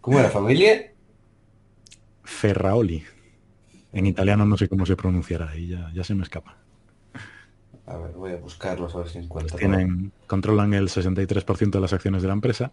[0.02, 0.92] ¿Cómo era familia?
[2.24, 3.04] Ferraoli.
[3.94, 6.58] En italiano no sé cómo se pronunciará y ya, ya se me escapa.
[7.86, 9.58] A ver, voy a buscarlos a ver si encuentro.
[9.58, 12.72] Tienen, controlan el 63% de las acciones de la empresa.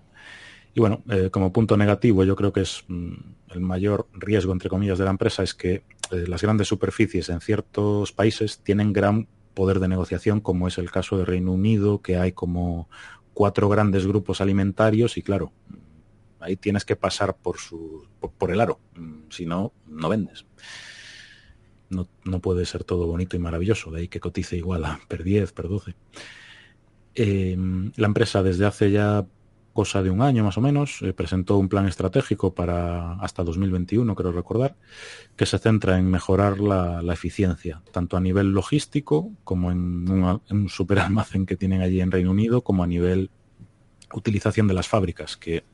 [0.74, 3.14] Y bueno, eh, como punto negativo, yo creo que es mm,
[3.50, 7.40] el mayor riesgo, entre comillas, de la empresa es que eh, las grandes superficies en
[7.40, 12.16] ciertos países tienen gran poder de negociación, como es el caso de Reino Unido, que
[12.16, 12.88] hay como
[13.34, 15.52] cuatro grandes grupos alimentarios y claro,
[16.40, 18.06] ahí tienes que pasar por, su,
[18.38, 20.46] por, el aro, mm, si no, no vendes.
[21.90, 25.24] No, no puede ser todo bonito y maravilloso, de ahí que cotice igual a per
[25.24, 25.94] 10, per 12.
[27.14, 27.56] Eh,
[27.96, 29.26] la empresa desde hace ya
[29.78, 34.12] cosa de un año más o menos eh, presentó un plan estratégico para hasta 2021,
[34.16, 34.76] creo recordar,
[35.36, 40.56] que se centra en mejorar la, la eficiencia, tanto a nivel logístico como en, en
[40.56, 43.30] un superalmacén que tienen allí en Reino Unido, como a nivel
[44.12, 45.64] utilización de las fábricas, que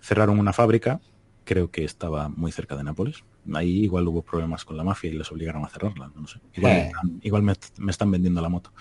[0.00, 1.00] cerraron una fábrica,
[1.44, 3.24] creo que estaba muy cerca de Nápoles.
[3.52, 6.40] Ahí igual hubo problemas con la mafia y les obligaron a cerrarla, no sé.
[6.54, 6.92] Igual, Eh.
[7.02, 8.72] me, igual me, me están vendiendo la moto.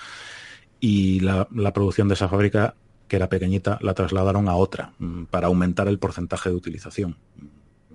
[0.79, 2.75] Y la, la producción de esa fábrica
[3.07, 7.17] que era pequeñita, la trasladaron a otra mm, para aumentar el porcentaje de utilización.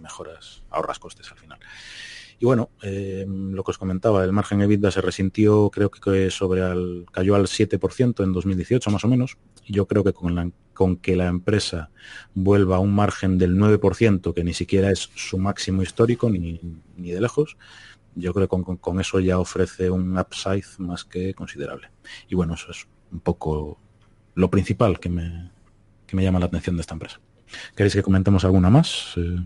[0.00, 1.58] Mejoras, ahorras costes al final.
[2.38, 6.62] Y bueno, eh, lo que os comentaba, el margen EBITDA se resintió, creo que sobre
[6.62, 9.38] al, cayó al 7% en 2018 más o menos.
[9.66, 11.90] Yo creo que con, la, con que la empresa
[12.34, 16.60] vuelva a un margen del 9%, que ni siquiera es su máximo histórico ni,
[16.96, 17.56] ni de lejos,
[18.14, 21.90] yo creo que con, con, eso ya ofrece un upside más que considerable.
[22.28, 23.80] Y bueno, eso es un poco
[24.36, 25.50] lo principal que me,
[26.06, 27.18] que me llama la atención de esta empresa.
[27.74, 29.14] ¿Queréis que comentemos alguna más?
[29.16, 29.36] Eh...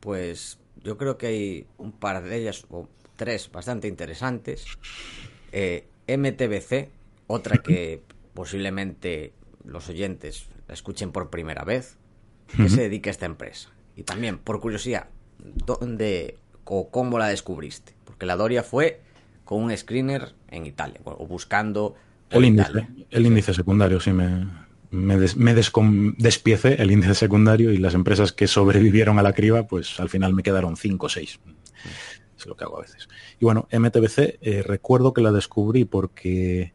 [0.00, 4.64] Pues yo creo que hay un par de ellas, o tres bastante interesantes.
[5.52, 6.88] Eh, MTBC,
[7.26, 8.00] otra que
[8.32, 11.96] posiblemente los oyentes la escuchen por primera vez,
[12.56, 13.70] que se dedica a esta empresa.
[13.96, 17.94] Y también, por curiosidad, ¿dónde o cómo la descubriste?
[18.04, 19.00] Porque la Doria fue
[19.44, 21.94] con un screener en Italia, o buscando...
[22.30, 24.46] El índice, el índice secundario, sí me,
[24.90, 29.66] me, des, me despiece el índice secundario y las empresas que sobrevivieron a la criba,
[29.66, 31.40] pues al final me quedaron 5 o 6.
[32.38, 33.08] Es lo que hago a veces.
[33.38, 36.72] Y bueno, MTBC, eh, recuerdo que la descubrí porque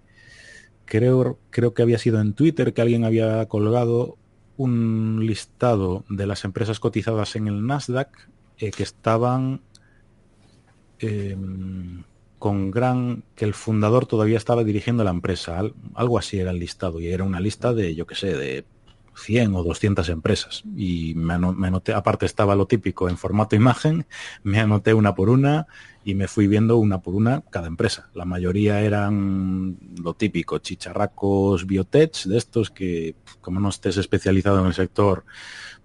[0.85, 4.17] creo, creo que había sido en Twitter que alguien había colgado
[4.57, 8.09] un listado de las empresas cotizadas en el Nasdaq
[8.57, 9.61] eh, que estaban
[10.99, 11.35] eh,
[12.39, 15.61] con gran que el fundador todavía estaba dirigiendo la empresa,
[15.93, 18.65] algo así era el listado y era una lista de yo que sé, de
[19.15, 24.05] 100 o 200 empresas y me, anoté, aparte estaba lo típico en formato imagen,
[24.43, 25.67] me anoté una por una
[26.03, 28.09] y me fui viendo una por una cada empresa.
[28.13, 34.67] La mayoría eran lo típico, chicharracos biotech, de estos que como no estés especializado en
[34.67, 35.25] el sector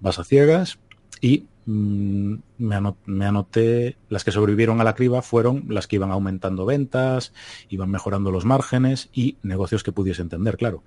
[0.00, 0.78] vas a ciegas
[1.20, 6.66] y Mm, me, anoté, las que sobrevivieron a la criba fueron las que iban aumentando
[6.66, 7.32] ventas,
[7.68, 10.82] iban mejorando los márgenes y negocios que pudiese entender, claro.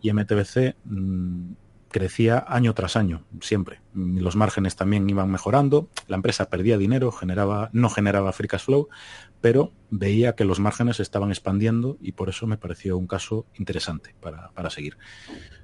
[0.00, 1.52] Y MTBC mm,
[1.92, 3.80] crecía año tras año, siempre.
[3.94, 8.88] Los márgenes también iban mejorando, la empresa perdía dinero, generaba, no generaba free cash flow,
[9.40, 14.14] pero veía que los márgenes estaban expandiendo y por eso me pareció un caso interesante
[14.20, 14.96] para, seguir.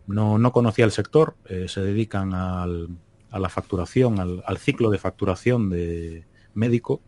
[0.06, 2.88] No, no conocía el sector, eh, se dedican al,
[3.30, 7.00] a la facturación, al, ciclo de facturación de médico,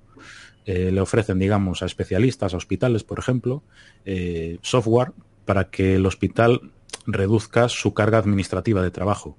[0.66, 3.62] eh, le ofrecen, digamos, a especialistas, a hospitales, por ejemplo,
[4.04, 5.12] eh, software
[5.44, 6.72] para que el hospital
[7.06, 9.36] reduzca su carga administrativa de trabajo.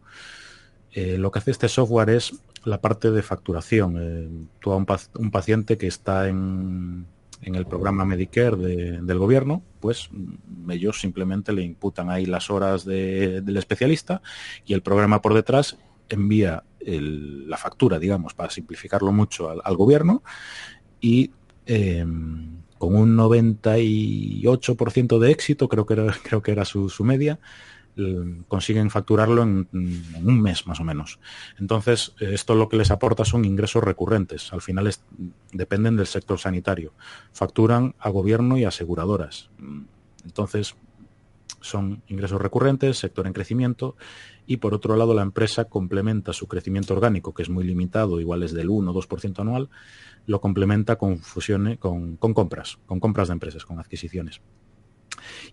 [0.91, 2.33] Eh, lo que hace este software es
[2.63, 4.49] la parte de facturación.
[4.59, 7.07] tú a un, paciente que está en,
[7.41, 10.09] el programa Medicare del gobierno, pues
[10.69, 14.21] ellos simplemente le imputan ahí las horas del especialista
[14.65, 15.77] y el programa por detrás
[16.09, 20.23] envía la factura, digamos, para simplificarlo mucho al, gobierno
[20.99, 21.31] y
[21.65, 27.39] em, con un 98% de éxito, creo que era, creo que era su, media,
[28.47, 31.19] consiguen facturarlo en, un mes más o menos.
[31.59, 34.51] Entonces, esto lo que les aporta son ingresos recurrentes.
[34.51, 34.91] Al final
[35.51, 36.95] dependen del sector sanitario.
[37.33, 39.51] Facturan a gobierno y aseguradoras.
[40.25, 40.75] Entonces,
[41.61, 43.95] son ingresos recurrentes, sector en crecimiento
[44.45, 48.43] y por otro lado la empresa complementa su crecimiento orgánico, que es muy limitado, igual
[48.43, 49.69] es del 1 o 2% anual,
[50.25, 54.41] lo complementa con fusiones, con, compras, con compras de empresas, con adquisiciones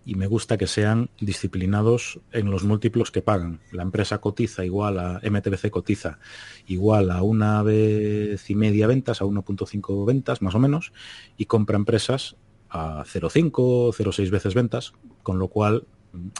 [0.03, 3.59] y me gusta que sean disciplinados en los múltiplos que pagan.
[3.71, 6.17] La empresa cotiza igual a MTBC cotiza
[6.65, 10.91] igual a una vez y media ventas, a 1.5 ventas más o menos,
[11.37, 12.35] y compra empresas
[12.69, 13.51] a 0.5,
[13.93, 14.93] 0.6 veces ventas,
[15.23, 15.85] con lo cual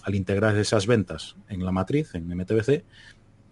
[0.04, 2.84] al integrar esas ventas en la matriz, en MTBC,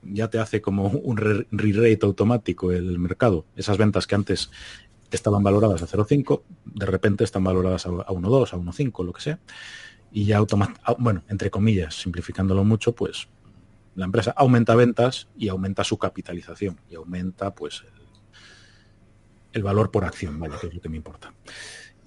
[0.03, 3.45] ya te hace como un re-rate automático el mercado.
[3.55, 4.51] Esas ventas que antes
[5.11, 9.39] estaban valoradas a 0,5, de repente están valoradas a 1,2, a 1,5, lo que sea.
[10.11, 13.27] Y ya automáticamente, bueno, entre comillas, simplificándolo mucho, pues
[13.95, 18.03] la empresa aumenta ventas y aumenta su capitalización y aumenta pues el,
[19.53, 20.55] el valor por acción, ¿vale?
[20.59, 21.33] Que es lo que me importa.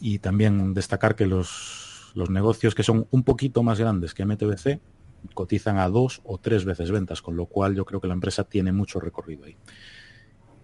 [0.01, 4.81] Y también destacar que los los negocios que son un poquito más grandes que MTBC
[5.35, 8.45] cotizan a dos o tres veces ventas, con lo cual yo creo que la empresa
[8.45, 9.57] tiene mucho recorrido ahí.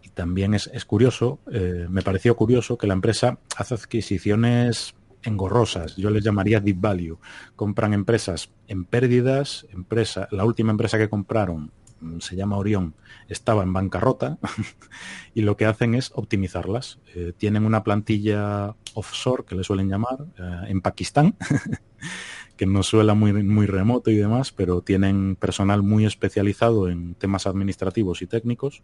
[0.02, 6.10] Y también es, curioso, eh, me pareció curioso que la empresa hace adquisiciones engorrosas, yo
[6.10, 7.18] les llamaría deep value.
[7.56, 11.72] Compran empresas en pérdidas, empresa, la última empresa que compraron
[12.20, 12.94] se llama Orión,
[13.28, 14.38] estaba en bancarrota
[15.34, 16.98] y lo que hacen es optimizarlas.
[17.14, 21.36] Eh, tienen una plantilla offshore, que le suelen llamar, eh, en Pakistán,
[22.56, 27.46] que no suena muy, muy remoto y demás, pero tienen personal muy especializado en temas
[27.46, 28.82] administrativos y técnicos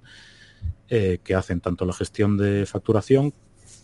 [0.88, 3.32] eh, que hacen tanto la gestión de facturación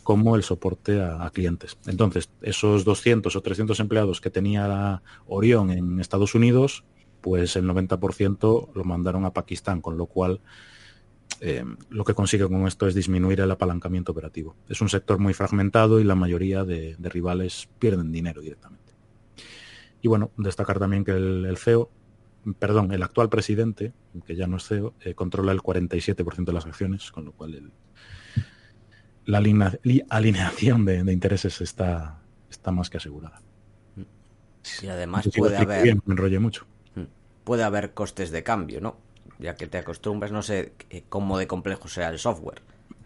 [0.02, 1.76] como el soporte a, clientes.
[1.86, 6.84] Entonces, esos 200 o 300 empleados que tenía Orión en Estados Unidos,
[7.20, 10.40] pues el 90% lo mandaron a Pakistán, con lo cual
[11.40, 14.56] eh, lo que consigue con esto es disminuir el apalancamiento operativo.
[14.68, 18.94] Es un sector muy fragmentado y la mayoría de, rivales pierden dinero directamente.
[20.00, 21.90] Y bueno, destacar también que el, CEO,
[22.58, 23.92] perdón, el actual presidente,
[24.26, 27.72] que ya no es CEO, eh, controla el 47% de las acciones, con lo cual
[29.24, 33.42] la alineación de, intereses está, está más que asegurada.
[34.82, 35.96] Y además puede haber...
[36.04, 36.66] me enrollé mucho.
[37.48, 38.96] Puede haber costes de cambio, ¿no?
[39.38, 40.72] ya que te acostumbras, no sé
[41.08, 42.60] cómo de complejo sea el software.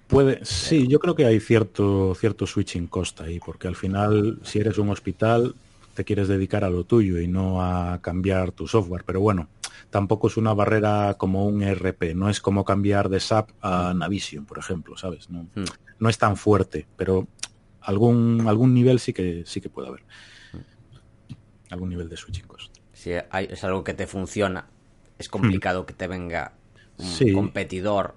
[0.06, 4.58] Puede, sí, yo creo que hay cierto, cierto switching cost ahí, porque al final, si
[4.58, 5.54] eres un hospital,
[5.94, 9.04] te quieres dedicar a lo tuyo y no a cambiar tu software.
[9.06, 9.48] Pero bueno,
[9.90, 14.44] tampoco es una barrera como un ERP, no es como cambiar de SAP a Navision,
[14.44, 15.30] por ejemplo, ¿sabes?
[15.30, 15.64] No, hmm.
[15.98, 17.26] no es tan fuerte, pero
[17.80, 20.02] algún, algún nivel sí que sí que puede haber.
[20.52, 21.34] Hmm.
[21.70, 22.71] Algún nivel de switching cost.
[23.02, 24.66] Si es algo que te funciona,
[25.18, 25.86] es complicado hmm.
[25.86, 26.52] que te venga
[26.98, 28.14] un competidor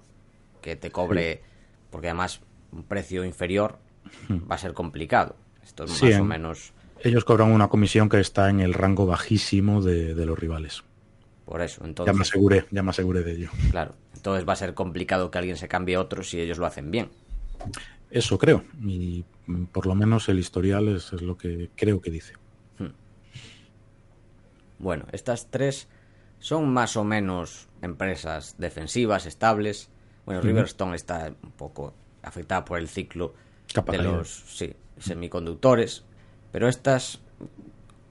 [0.62, 1.42] que te cobre,
[1.90, 3.80] porque además un precio inferior
[4.28, 4.48] hmm.
[4.48, 5.34] va a ser complicado.
[5.64, 6.72] Esto es más o menos.
[7.00, 10.84] Ellos cobran una comisión que está en el rango bajísimo de, los rivales.
[11.46, 12.14] Por eso, entonces.
[12.14, 13.50] Ya me aseguré, ya me aseguré de ello.
[13.72, 16.66] Claro, entonces va a ser complicado que alguien se cambie a otro si ellos lo
[16.66, 17.08] hacen bien.
[18.08, 19.24] Eso creo, y
[19.72, 22.34] por lo menos el historial es, es lo que creo que dice.
[24.78, 25.88] Bueno, estas tres
[26.38, 29.90] son más o menos empresas defensivas, estables.
[30.24, 33.34] Bueno, Riverstone está un poco afectada por el ciclo
[33.74, 34.44] de los
[34.98, 36.04] semiconductores,
[36.52, 37.20] pero estas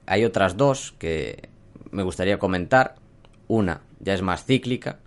[0.06, 1.48] hay otras dos que
[1.90, 2.96] me gustaría comentar.
[3.48, 4.98] Una ya es más cíclica,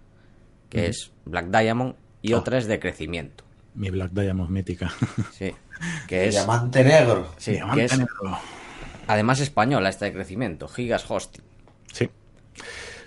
[0.69, 2.39] que es Black Diamond, y oh.
[2.39, 3.43] otra es de crecimiento.
[3.75, 4.91] Mi Black Diamond mítica.
[5.31, 5.53] Sí,
[6.07, 6.35] que es...
[6.35, 7.33] Diamante negro.
[7.37, 8.37] Sí, Diamante negro.
[9.07, 11.48] Además española esta de crecimiento, Gigas Hosting.
[11.91, 12.10] Sí.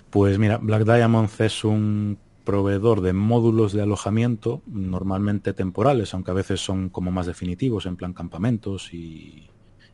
[0.09, 6.35] Pues mira, Black Diamonds es un proveedor de módulos de alojamiento, normalmente temporales, aunque a
[6.35, 9.49] veces son como más definitivos, en plan campamentos y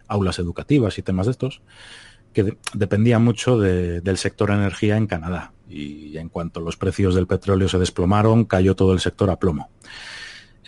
[0.08, 1.62] aulas educativas y temas de estos,
[2.34, 5.54] que dependía mucho del sector energía en Canadá.
[5.68, 9.70] Y en cuanto los precios del petróleo se desplomaron, cayó todo el sector a plomo.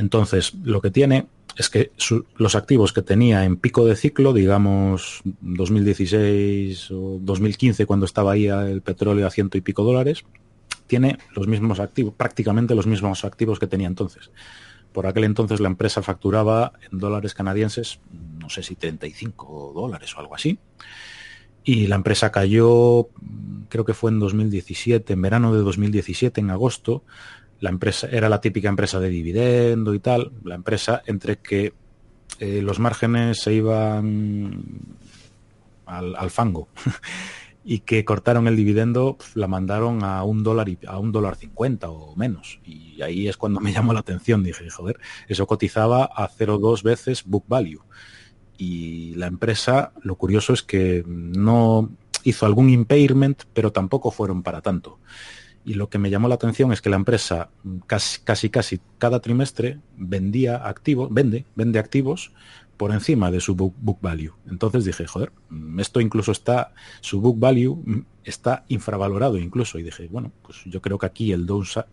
[0.01, 1.91] Entonces, lo que tiene es que
[2.35, 8.47] los activos que tenía en pico de ciclo, digamos 2016 o 2015, cuando estaba ahí
[8.47, 10.23] el petróleo a ciento y pico dólares,
[10.87, 14.31] tiene los mismos activos, prácticamente los mismos activos que tenía entonces.
[14.91, 17.99] Por aquel entonces la empresa facturaba en dólares canadienses,
[18.39, 20.57] no sé si 35 dólares o algo así.
[21.63, 23.09] Y la empresa cayó,
[23.69, 27.03] creo que fue en 2017, en verano de 2017, en agosto,
[27.61, 30.33] la empresa era la típica empresa de dividendo y tal.
[30.43, 31.73] La empresa entre que
[32.39, 34.63] eh, los márgenes se iban
[35.85, 36.69] al, fango
[37.63, 41.35] y que cortaron el dividendo, pues, la mandaron a un dólar y a un dólar
[41.35, 42.59] cincuenta o menos.
[42.65, 44.43] Y ahí es cuando me llamó la atención.
[44.43, 47.83] Dije, joder, eso cotizaba a 0,2 veces book value.
[48.57, 51.91] Y la empresa, lo curioso es que no
[52.23, 54.99] hizo algún impairment, pero tampoco fueron para tanto.
[55.63, 57.49] Y lo que me llamó la atención es que la empresa
[57.87, 62.31] casi casi, casi cada trimestre vendía activos, vende, vende activos
[62.77, 64.33] por encima de su book, value.
[64.49, 65.31] Entonces dije, joder,
[65.77, 69.77] esto incluso está, su book value está infravalorado incluso.
[69.77, 71.47] Y dije, bueno, pues yo creo que aquí el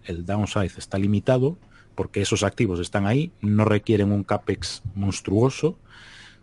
[0.04, 1.59] el downside está limitado
[1.94, 5.78] porque esos activos están ahí, no requieren un CAPEX monstruoso,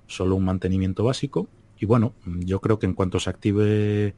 [0.06, 1.48] solo un mantenimiento básico.
[1.80, 4.16] Y bueno, yo creo que en cuanto se active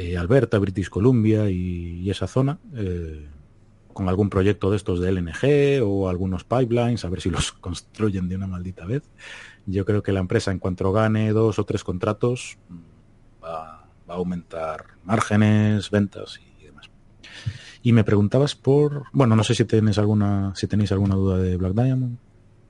[0.00, 3.26] eh, Alberta, British Columbia y, esa zona, eh,
[3.92, 8.26] con algún proyecto de estos de LNG o algunos pipelines, a ver si los construyen
[8.26, 9.02] de una maldita vez.
[9.66, 12.56] Yo creo que la empresa, en cuanto gane dos o tres contratos,
[13.44, 16.88] va, a aumentar márgenes, ventas y demás.
[17.82, 21.58] Y me preguntabas por, bueno, no sé si tenéis alguna, si tenéis alguna duda de
[21.58, 22.16] Black Diamond.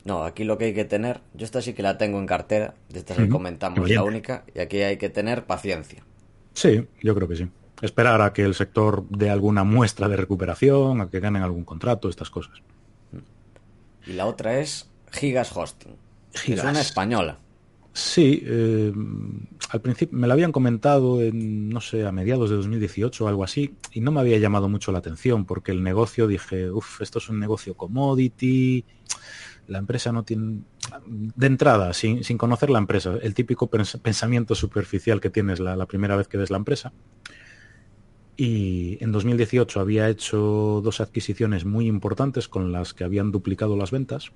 [0.04, 2.74] No, aquí lo que hay que tener, yo esta sí que la tengo en cartera,
[2.88, 6.02] de estas que comentamos, la única, y aquí hay que tener paciencia.
[6.54, 7.48] Sí, yo creo que sí.
[7.82, 12.08] Esperar a que el sector dé alguna muestra de recuperación, a que ganen algún contrato,
[12.08, 12.52] estas cosas.
[14.06, 15.96] Y la otra es Gigas Hosting.
[16.34, 16.64] Gigas.
[16.64, 17.38] Es una española.
[17.92, 18.92] Sí, eh,
[19.70, 23.42] al principio me lo habían comentado en, no sé, a mediados de 2018 o algo
[23.42, 27.18] así, y no me había llamado mucho la atención porque el negocio dije, uff, esto
[27.18, 28.84] es un negocio commodity,
[29.66, 30.60] la empresa no tiene,
[31.06, 36.28] de entrada, sin, conocer la empresa, el típico pensamiento superficial que tienes la, primera vez
[36.28, 36.92] que ves la empresa.
[38.36, 43.90] Y en 2018 había hecho dos adquisiciones muy importantes con las que habían duplicado las
[43.90, 44.32] ventas.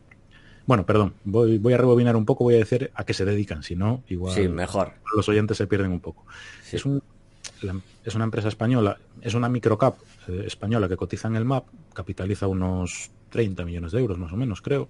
[0.66, 3.62] Bueno, perdón, voy, voy a rebobinar un poco, voy a decir a qué se dedican,
[3.62, 4.92] si no, igual mejor.
[5.14, 6.24] los oyentes se pierden un poco.
[6.70, 7.02] Es un,
[8.04, 9.96] es una empresa española, es una microcap
[10.28, 14.36] eh, española que cotiza en el MAP, capitaliza unos 30 millones de euros más o
[14.36, 14.88] menos, creo,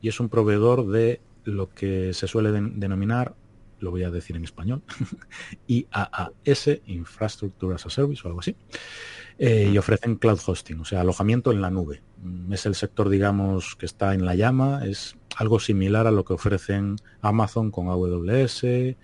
[0.00, 3.34] y es un proveedor de lo que se suele denominar,
[3.78, 4.82] lo voy a decir en español,
[5.66, 8.56] IaaS, Infrastructure as a Service o algo así,
[9.38, 12.02] eh, y ofrecen cloud hosting, o sea, alojamiento en la nube.
[12.22, 16.24] Mm, es el sector, digamos, que está en la llama, es algo similar a lo
[16.24, 18.96] que ofrecen Amazon con AWS,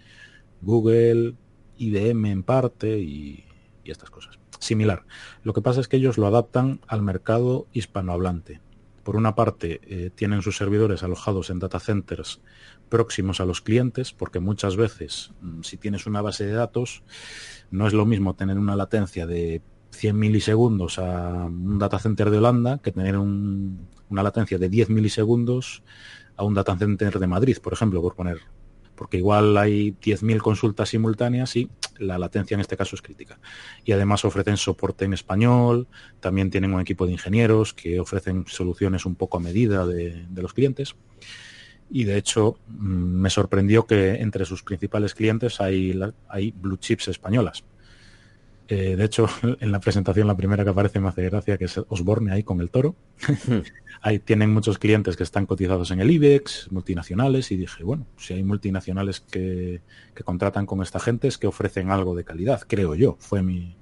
[0.63, 1.35] Google,
[1.77, 3.45] IBM en parte y,
[3.85, 4.39] estas cosas.
[4.61, 5.05] Similar.
[5.43, 8.61] Lo que pasa es que ellos lo adaptan al mercado hispanohablante.
[9.03, 12.41] Por una parte, eh, tienen sus servidores alojados en data centers
[12.89, 17.03] próximos a los clientes, porque muchas veces, mm, si tienes una base de datos,
[17.71, 22.39] no es lo mismo tener una latencia de 100 milisegundos a un data center de
[22.39, 25.83] Holanda que tener una latencia de 10 milisegundos
[26.37, 28.41] a un data center de Madrid, por ejemplo, por poner
[28.95, 33.39] porque igual hay 10.000 consultas simultáneas y la latencia en este caso es crítica.
[33.85, 35.87] Y además ofrecen soporte en español,
[36.21, 40.53] también tienen un equipo de ingenieros que ofrecen soluciones un poco a medida de, los
[40.53, 40.95] clientes.
[41.91, 47.09] Y de hecho mm, me sorprendió que entre sus principales clientes hay, hay blue chips
[47.09, 47.65] españolas.
[48.75, 49.27] Eh, de hecho,
[49.61, 52.59] en la presentación la primera que aparece me hace gracia que es Osborne ahí con
[52.63, 52.97] el toro.
[53.47, 53.59] Hmm.
[54.05, 58.35] Ahí tienen muchos clientes que están cotizados en el IBEX, multinacionales, y dije, bueno, si
[58.35, 59.81] hay multinacionales que,
[60.25, 63.77] contratan con esta gente es que ofrecen algo de calidad, creo yo, fue mi,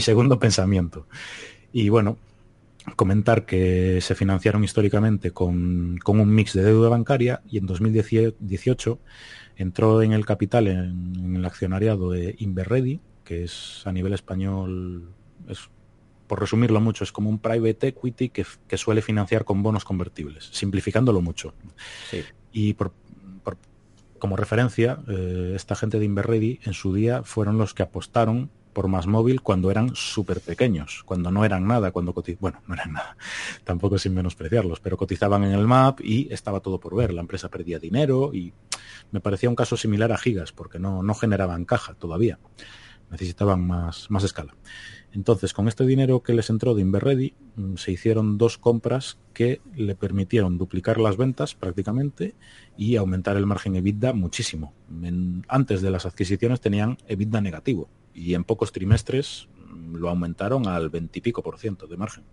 [0.00, 1.06] segundo pensamiento.
[1.72, 2.18] Y bueno,
[2.96, 8.98] comentar que se financiaron históricamente con, un mix de deuda bancaria y en 2018
[9.54, 13.00] entró en el capital en, el accionariado de Inverready,
[13.30, 15.08] que es a nivel español
[15.48, 15.70] es
[16.26, 18.44] por resumirlo mucho, es como un private equity que,
[18.76, 21.54] suele financiar con bonos convertibles, simplificándolo mucho.
[22.50, 22.92] Y por,
[24.18, 28.88] como referencia, eh, esta gente de Inverready en su día fueron los que apostaron por
[28.88, 33.16] más móvil cuando eran súper pequeños, cuando no eran nada, cuando bueno, no eran nada,
[33.64, 37.48] tampoco sin menospreciarlos, pero cotizaban en el MAP y estaba todo por ver, la empresa
[37.48, 38.52] perdía dinero y
[39.12, 42.40] me parecía un caso similar a Gigas, porque no, no generaban caja todavía,
[43.10, 44.54] necesitaban más, más escala.
[45.12, 49.60] Entonces, con este dinero que les entró de Inverready, mm, se hicieron dos compras que
[49.74, 52.34] le permitieron duplicar las ventas prácticamente
[52.76, 54.72] y aumentar el margen EBITDA muchísimo.
[55.48, 60.90] antes de las adquisiciones tenían EBITDA negativo y en pocos trimestres mm, lo aumentaron al
[60.90, 62.24] veintipico por ciento de margen.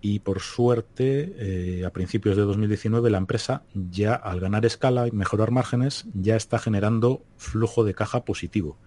[0.00, 5.10] Y por suerte, eh, a principios de 2019, la empresa ya al ganar escala y
[5.10, 8.78] mejorar márgenes, ya está generando flujo de caja positivo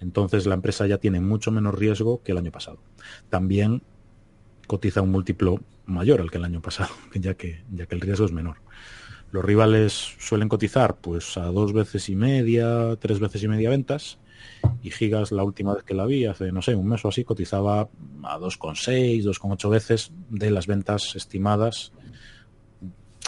[0.00, 2.78] entonces la empresa ya tiene mucho menos riesgo que el año pasado.
[3.30, 3.82] También
[4.66, 8.26] cotiza un múltiplo mayor al que el año pasado, ya que, ya que el riesgo
[8.26, 8.56] es menor.
[9.32, 14.18] Los rivales suelen cotizar pues a dos veces y media, tres veces y media ventas.
[14.82, 17.24] Y Gigas, la última vez que la vi, hace, no sé, un mes o así,
[17.24, 17.88] cotizaba
[18.22, 21.92] a 2,6, 2,8 veces de las ventas estimadas,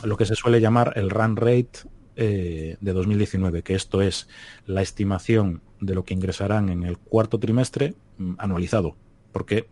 [0.04, 1.80] lo que se suele llamar el run rate
[2.16, 4.28] eh, de 2019, que esto es
[4.66, 8.96] la estimación de lo que ingresarán en el cuarto trimestre mm, anualizado,
[9.32, 9.66] porque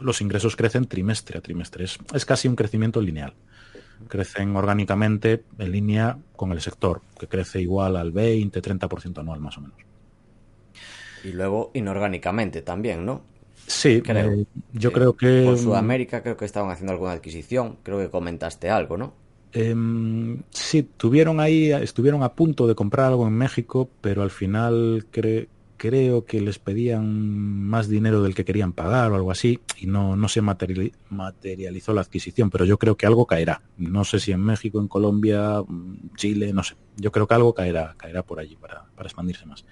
[0.00, 1.84] los ingresos crecen trimestre a trimestre.
[1.84, 3.34] Es, casi un crecimiento lineal.
[4.08, 9.62] Crecen orgánicamente en línea con el sector, que crece igual al 20-30% anual más o
[9.62, 9.76] menos.
[11.24, 13.22] Y luego inorgánicamente también, ¿no?
[13.66, 14.32] Sí, creo.
[14.32, 15.42] Eh, yo creo que...
[15.44, 19.12] Por Sudamérica creo que estaban haciendo alguna adquisición, creo que comentaste algo, ¿no?
[19.52, 19.74] Eh,
[20.50, 25.06] sí, tuvieron ahí, estuvieron a punto de comprar algo en México, pero al final
[25.80, 30.28] creo que les pedían más dinero del que querían pagar o algo así y no,
[30.28, 33.62] se materializó la adquisición, pero yo creo que algo caerá.
[33.78, 35.62] No sé si en México, en Colombia,
[36.16, 36.76] Chile, no sé.
[36.96, 39.64] Yo creo que algo caerá, caerá por allí para, expandirse más.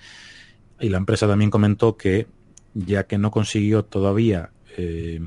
[0.80, 2.26] Y la empresa también comentó que
[2.72, 5.20] ya que no consiguió todavía eh,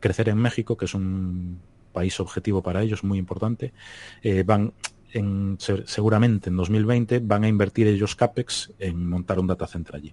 [0.00, 1.60] crecer en México, que es un
[1.94, 3.72] país objetivo para ellos, muy importante.
[4.22, 4.74] Eh, van
[5.14, 10.12] en, seguramente en 2020 van a invertir ellos CAPEX en montar un data center allí.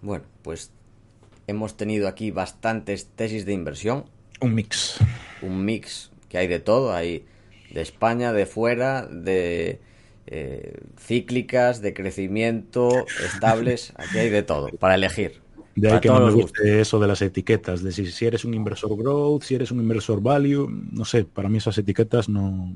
[0.00, 0.72] Bueno, pues
[1.48, 4.04] hemos tenido aquí bastantes tesis de inversión.
[4.40, 4.98] Un mix.
[5.42, 7.26] Un mix que hay de todo, hay
[7.72, 9.80] de España, de fuera, de
[10.26, 15.40] eh, cíclicas, de crecimiento, estables, aquí hay de todo, para elegir.
[15.80, 18.96] De ahí que no me guste eso de las etiquetas, de si, eres un inversor
[18.96, 22.74] growth, si eres un inversor value, no sé, para mí esas etiquetas no,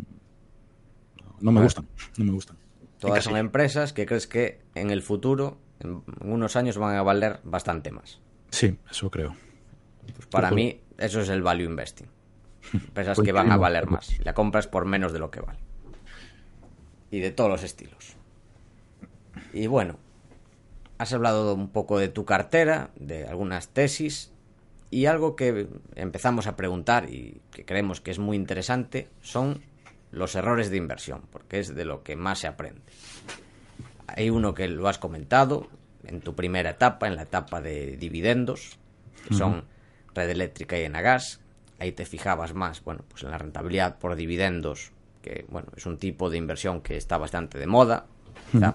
[1.41, 1.87] no me gustan,
[2.17, 2.57] no me gustan.
[3.01, 7.41] Todas son empresas que crees que en el futuro, en unos años, van a valer
[7.43, 8.21] bastante más.
[8.51, 9.35] Sí, eso creo.
[10.15, 12.07] Pues para mí, eso es el value investing.
[12.73, 14.17] Empresas que van a valer más.
[14.23, 15.59] La compras por menos de lo que vale.
[17.11, 18.15] Y de todos los estilos.
[19.53, 19.99] Y bueno,
[21.03, 24.31] has hablado un poco de tu cartera, de algunas tesis
[24.89, 29.63] y algo que empezamos a preguntar y que creemos que es muy interesante son
[30.13, 32.83] los errores de inversión, porque es de lo que más se aprende.
[34.07, 35.69] Hay uno que lo has comentado
[36.05, 38.79] en tu primera etapa, en la etapa de dividendos,
[39.27, 39.65] que son
[40.15, 41.41] Red Eléctrica y Enagas.
[41.81, 45.99] Ahí te fijabas más, bueno, pues en la rentabilidad por dividendos, que bueno, es un
[45.99, 48.07] tipo de inversión que está bastante de moda,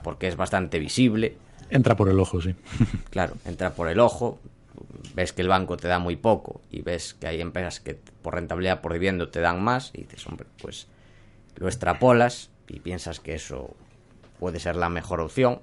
[0.04, 1.38] porque es bastante visible.
[1.70, 2.56] Entra por el ojo, sí.
[3.10, 4.40] claro, entra por el ojo.
[5.16, 8.36] Ves que el banco te da muy poco y ves que hay empresas que por
[8.36, 10.88] rentabilidad por dividendo te dan más y dices, hombre, pues
[11.56, 13.76] lo extrapolas y piensas que eso
[14.40, 15.62] puede ser la mejor opción.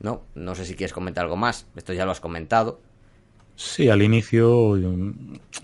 [0.00, 1.66] No, no sé si quieres comentar algo más.
[1.76, 2.80] Esto ya lo has comentado.
[3.56, 4.76] Sí, al inicio,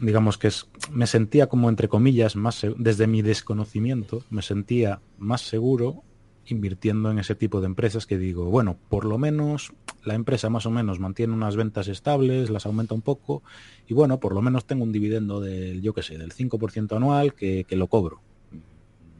[0.00, 5.40] digamos que es, me sentía como entre comillas más desde mi desconocimiento, me sentía más
[5.40, 6.04] seguro
[6.50, 9.72] invirtiendo en ese tipo de empresas que digo, bueno, por lo menos
[10.04, 13.42] la empresa más o menos mantiene unas ventas estables, las aumenta un poco
[13.86, 17.34] y bueno, por lo menos tengo un dividendo del, yo qué sé, del 5% anual
[17.34, 18.20] que, que lo cobro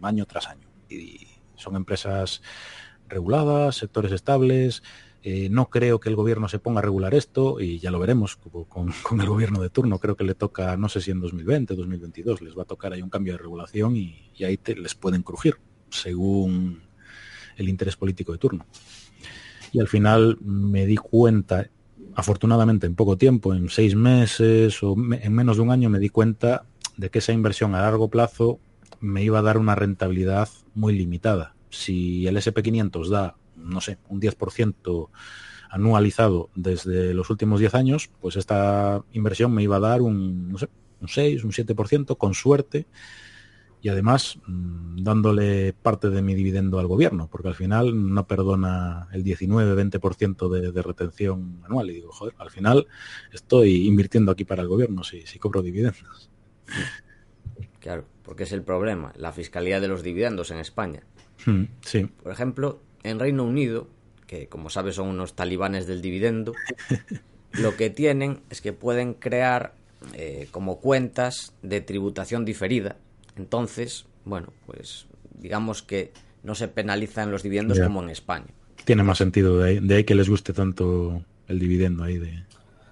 [0.03, 0.68] año tras año.
[0.89, 1.26] Y
[1.57, 2.43] son empresas
[3.09, 4.83] reguladas, sectores estables.
[5.22, 8.39] Eh, no creo que el gobierno se ponga a regular esto y ya lo veremos
[8.68, 9.99] con, el gobierno de turno.
[9.99, 13.03] Creo que le toca, no sé si en 2020, 2022, les va a tocar ahí
[13.03, 15.57] un cambio de regulación y, ahí les pueden crujir
[15.91, 16.81] según
[17.61, 18.67] el interés político de turno.
[19.73, 21.69] Y al final me di cuenta,
[22.15, 26.09] afortunadamente en poco tiempo, en seis meses o en menos de un año, me di
[26.09, 26.65] cuenta
[26.97, 28.59] de que esa inversión a largo plazo
[29.01, 31.55] me iba a dar una rentabilidad muy limitada.
[31.71, 35.09] Si el SP500 da, no sé, un 10%
[35.71, 40.59] anualizado desde los últimos 10 años, pues esta inversión me iba a dar un, no
[40.59, 40.69] sé,
[41.01, 42.87] un 6, un 7% con suerte
[43.83, 49.09] y además mm, dándole parte de mi dividendo al gobierno, porque al final no perdona
[49.12, 51.91] el 19-20% de, de retención anual.
[51.91, 52.87] Y digo, joder, al final
[53.33, 56.31] estoy invirtiendo aquí para el gobierno si, si cobro dividendos.
[57.81, 61.03] Claro, porque es el problema, la fiscalidad de los dividendos en España.
[61.47, 62.05] Hmm, sí.
[62.05, 63.89] Por ejemplo, en Reino Unido,
[64.26, 66.53] que como sabes son unos talibanes del dividendo,
[67.53, 69.74] lo que tienen es que pueden crear
[70.14, 72.97] eh, como cuentas de tributación diferida.
[73.37, 75.07] Entonces, bueno, pues
[75.39, 76.12] digamos que
[76.43, 78.47] no se penalizan los dividendos como en España.
[78.85, 82.45] Tiene más sentido de ahí, de ahí que les guste tanto el dividendo ahí de...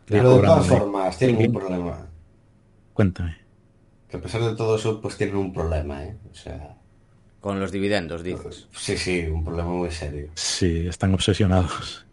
[0.06, 2.06] Pero de todas formas, tienen un problema.
[2.94, 3.36] Cuéntame.
[4.08, 6.16] Que a pesar de todo eso, pues tienen un problema, ¿eh?
[6.30, 6.76] O sea...
[7.40, 8.68] Con los dividendos, dices.
[8.72, 10.30] Sí, sí, un problema muy serio.
[10.34, 12.06] Sí, están obsesionados.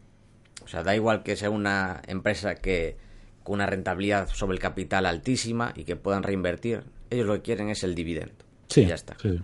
[0.63, 2.97] O sea, da igual que sea una empresa que
[3.43, 6.83] con una rentabilidad sobre el capital altísima y que puedan reinvertir.
[7.09, 8.45] Ellos lo que quieren es el dividendo.
[8.67, 9.15] Sí, ya está.
[9.21, 9.39] Sí.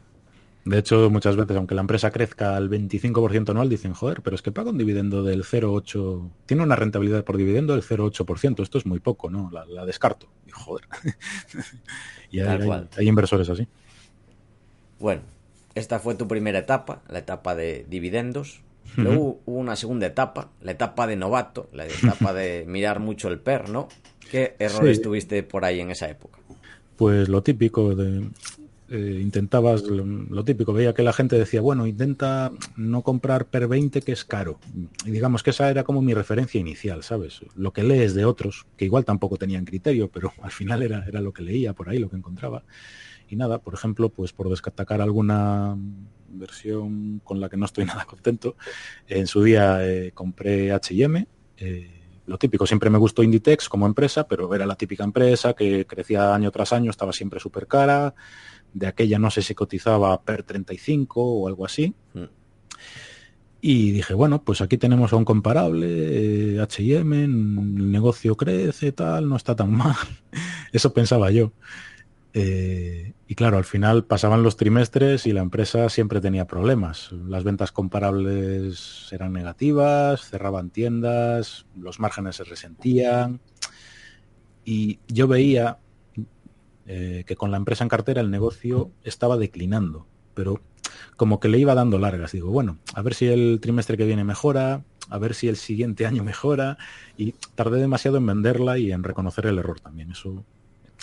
[0.64, 4.44] De hecho, muchas veces, aunque la empresa crezca al 25% anual, dicen, joder, pero es
[4.44, 8.86] que paga un dividendo del 0,8%, tiene una rentabilidad por dividendo del 0,8%, esto es
[8.86, 9.50] muy poco, ¿no?
[9.52, 10.28] La, descarto.
[10.46, 10.86] Y, joder.
[12.32, 13.68] y hay, inversores así.
[15.00, 15.24] Bueno,
[15.74, 18.62] esta fue tu primera etapa, la etapa de dividendos.
[18.98, 23.40] Luego hubo una segunda etapa, la etapa de novato, la etapa de mirar mucho el
[23.40, 23.88] PER, ¿no?
[24.30, 26.40] ¿Qué errores tuviste por ahí en esa época?
[27.02, 28.30] Pues lo típico de
[28.92, 34.04] eh, intentabas lo, típico, veía que la gente decía, bueno, intenta no comprar per 20
[34.04, 34.60] que es caro.
[35.04, 37.42] Y digamos que esa era como mi referencia inicial, ¿sabes?
[37.56, 41.22] Lo que lees de otros, que igual tampoco tenían criterio, pero al final era, era
[41.22, 42.66] lo que leía por ahí, lo que encontraba.
[43.28, 45.76] Y nada, por ejemplo, pues por destacar alguna
[46.30, 48.58] versión con la que no estoy nada contento,
[49.08, 51.26] en su día eh, compré H&M,
[52.32, 56.34] lo típico, siempre me gustó Inditex como empresa, pero era la típica empresa que crecía
[56.34, 58.16] año tras año, estaba siempre súper cara,
[58.74, 61.94] de aquella no sé si cotizaba per 35 o algo así.
[62.14, 62.24] Mm.
[63.64, 69.36] Y dije, bueno, pues aquí tenemos a un comparable, H&M, el negocio crece, tal, no
[69.36, 69.96] está tan mal.
[70.72, 71.52] Eso pensaba yo.
[72.34, 77.12] Eh, y claro, al final pasaban los trimestres y la empresa siempre tenía problemas.
[77.12, 83.42] Las ventas comparables eran negativas, cerraban tiendas, los márgenes se resentían.
[84.64, 85.80] Y yo veía
[86.86, 90.62] eh, que con la empresa en cartera el negocio estaba declinando, pero
[91.16, 92.32] como que le iba dando largas.
[92.32, 96.06] Digo, bueno, a ver si el trimestre que viene mejora, a ver si el siguiente
[96.08, 96.78] año mejora,
[97.18, 100.12] y tardé demasiado en venderla y en reconocer el error también.
[100.12, 100.46] Eso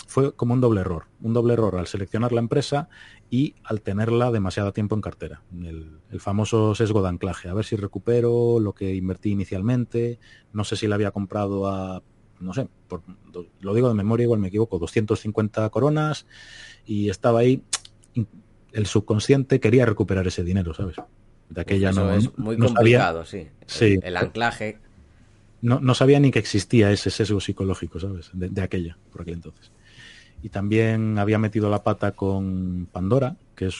[0.07, 1.05] fue como un doble error.
[1.21, 2.89] Un doble error al seleccionar la empresa
[3.29, 5.41] y al tenerla demasiado tiempo en cartera.
[5.53, 7.49] El, el, famoso sesgo de anclaje.
[7.49, 10.19] A ver si recupero lo que invertí inicialmente.
[10.53, 12.01] No sé si la había comprado a
[12.39, 13.01] no sé, por,
[13.59, 16.25] lo digo de memoria, igual me equivoco, 250 coronas
[16.85, 17.63] y estaba ahí,
[18.71, 20.95] el subconsciente quería recuperar ese dinero, ¿sabes?
[21.49, 23.47] De aquella no, es muy complicado, sí.
[23.79, 24.77] El, anclaje
[25.61, 28.29] no, no, sabía ni que existía ese sesgo psicológico, ¿sabes?
[28.33, 29.71] De, de, aquella, por aquel entonces.
[30.41, 33.75] Y también había metido la pata con Pandora, que es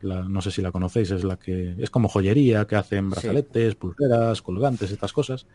[0.00, 3.72] la, no sé si la conocéis, es la que es como joyería, que hacen brazaletes,
[3.72, 3.76] sí.
[3.76, 5.46] pulseras, colgantes, estas cosas.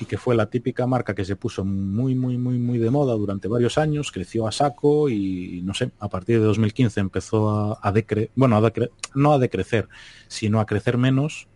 [0.00, 3.14] Y que fue la típica marca que se puso muy, muy, muy, muy de moda
[3.14, 7.80] durante varios años, creció a saco y no sé, a partir de 2015 empezó a,
[7.82, 9.88] a decre bueno, a decre no a decrecer,
[10.28, 11.48] sino a crecer menos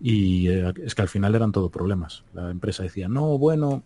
[0.00, 2.24] y eh, es que al final eran todo problemas.
[2.34, 3.82] La empresa decía, no, bueno,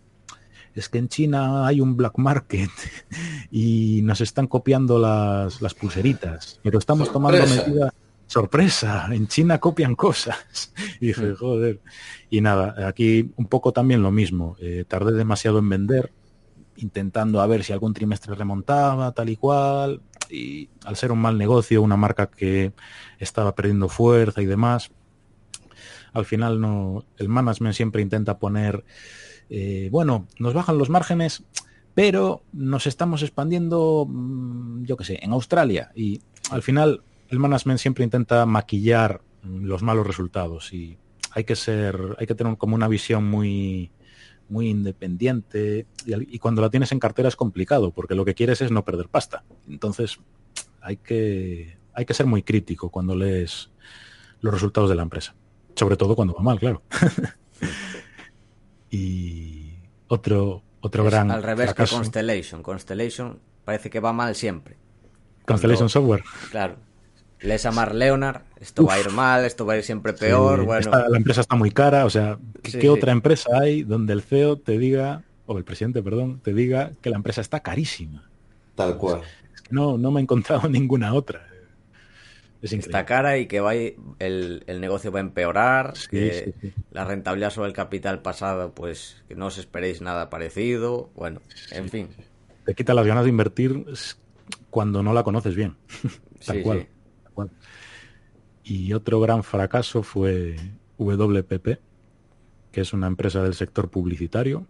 [0.75, 2.69] es que en China hay un black market
[3.51, 7.43] y nos están copiando las, las pulseritas, pero estamos sorpresa.
[7.45, 7.93] tomando medidas.
[8.27, 10.73] Sorpresa, en China copian cosas.
[11.01, 11.81] Y dije, joder.
[12.29, 14.55] Y nada, aquí un poco también lo mismo.
[14.61, 16.13] Eh, tardé demasiado en vender,
[16.77, 20.01] intentando a ver si algún trimestre remontaba, tal y cual.
[20.29, 22.71] Y al ser un mal negocio, una marca que
[23.19, 24.91] estaba perdiendo fuerza y demás,
[26.13, 28.83] al final no, el management siempre intenta poner,
[29.53, 31.43] eh, bueno, nos bajan los márgenes,
[31.93, 35.91] pero nos estamos expandiendo, mm, yo qué sé, en Australia.
[35.93, 36.21] Y
[36.51, 40.97] al final el management siempre intenta maquillar mm, los malos resultados y
[41.31, 43.91] hay que ser, hay que tener como una visión muy,
[44.47, 48.61] muy independiente y, y cuando la tienes en cartera es complicado porque lo que quieres
[48.61, 49.43] es no perder pasta.
[49.67, 50.17] Entonces
[50.79, 53.69] hay que, hay que ser muy crítico cuando lees
[54.39, 55.35] los resultados de la empresa.
[55.75, 56.83] Sobre todo cuando va mal, claro.
[58.91, 59.73] y
[60.07, 61.31] otro, otro es gran.
[61.31, 61.95] Al revés fracaso.
[61.95, 62.61] que Constellation.
[62.61, 64.75] Constellation parece que va mal siempre.
[65.45, 66.23] Constellation Cuando, Software.
[66.51, 66.75] Claro.
[67.39, 68.89] Lees a Mark Leonard, esto Uf.
[68.89, 70.59] va a ir mal, esto va a ir siempre peor.
[70.59, 70.79] Sí, bueno.
[70.81, 72.87] Esta, la empresa está muy cara, o sea, ¿qué, sí, ¿qué sí.
[72.89, 77.09] otra empresa hay donde el CEO te diga, o el presidente, perdón, te diga que
[77.09, 78.29] la empresa está carísima?
[78.75, 79.21] Tal cual.
[79.55, 81.47] Es que no, no me he encontrado ninguna otra.
[82.61, 86.73] Es está cara y que va el, el negocio va a empeorar, sí, que sí,
[86.91, 91.09] la rentabilidad sobre el capital pasado, pues que no os esperéis nada parecido.
[91.15, 91.41] Bueno,
[91.71, 92.09] en fin.
[92.65, 93.85] Te quita las ganas de invertir
[94.69, 95.75] cuando no la conoces bien.
[96.45, 96.87] Tal cual.
[97.23, 97.51] Tal cual.
[98.63, 100.55] Y otro gran fracaso fue
[100.99, 101.79] WPP,
[102.71, 104.67] que es una empresa del sector publicitario,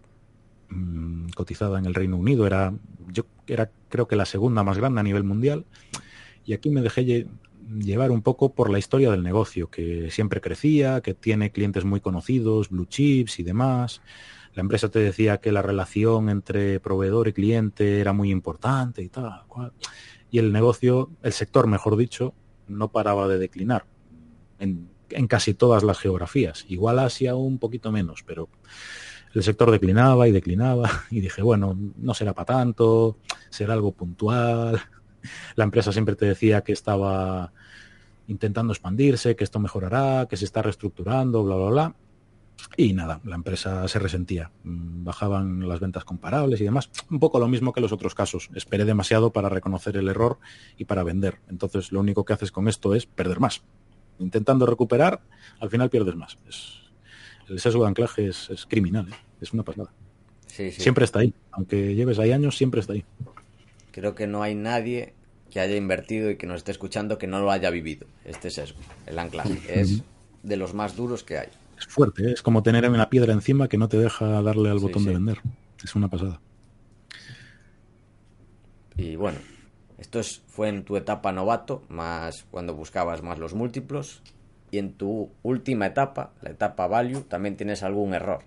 [0.70, 2.46] mmm, cotizada en el Reino Unido.
[2.46, 2.72] Era,
[3.08, 5.66] yo era creo que la segunda más grande a nivel mundial.
[6.44, 7.26] Y aquí me dejé
[7.78, 12.00] llevar un poco por la historia del negocio, que siempre crecía, que tiene clientes muy
[12.00, 14.02] conocidos, blue chips y demás.
[14.54, 19.08] La empresa te decía que la relación entre proveedor y cliente era muy importante y
[19.08, 19.42] tal.
[19.48, 19.72] Cual.
[20.30, 22.34] Y el negocio, el sector, mejor dicho,
[22.68, 23.86] no paraba de declinar
[24.58, 26.64] en, en casi todas las geografías.
[26.68, 28.48] Igual Asia un poquito menos, pero
[29.34, 33.18] el sector declinaba y declinaba y dije, bueno, no será para tanto,
[33.50, 34.80] será algo puntual.
[35.54, 37.52] La empresa siempre te decía que estaba
[38.28, 41.94] intentando expandirse, que esto mejorará, que se está reestructurando, bla, bla, bla.
[42.76, 44.50] Y nada, la empresa se resentía.
[44.62, 46.90] Bajaban las ventas comparables y demás.
[47.10, 48.50] Un poco lo mismo que los otros casos.
[48.54, 50.38] Esperé demasiado para reconocer el error
[50.76, 51.40] y para vender.
[51.48, 53.62] Entonces lo único que haces con esto es perder más.
[54.18, 55.22] Intentando recuperar,
[55.60, 56.38] al final pierdes más.
[56.48, 56.82] Es,
[57.48, 59.16] el sesgo de anclaje es, es criminal, ¿eh?
[59.40, 59.92] es una pasada.
[60.46, 60.82] Sí, sí.
[60.82, 61.34] Siempre está ahí.
[61.50, 63.04] Aunque lleves ahí años, siempre está ahí.
[63.92, 65.14] Creo que no hay nadie
[65.50, 68.80] que haya invertido y que nos esté escuchando que no lo haya vivido, este sesgo,
[69.06, 69.80] el anclaje.
[69.80, 70.02] Es
[70.42, 71.48] de los más duros que hay.
[71.78, 72.32] Es fuerte, ¿eh?
[72.32, 75.08] es como tener una piedra encima que no te deja darle al sí, botón sí.
[75.08, 75.38] de vender.
[75.84, 76.40] Es una pasada.
[78.96, 79.38] Y bueno,
[79.98, 84.22] esto es, fue en tu etapa novato, más cuando buscabas más los múltiplos.
[84.70, 88.40] Y en tu última etapa, la etapa value, también tienes algún error.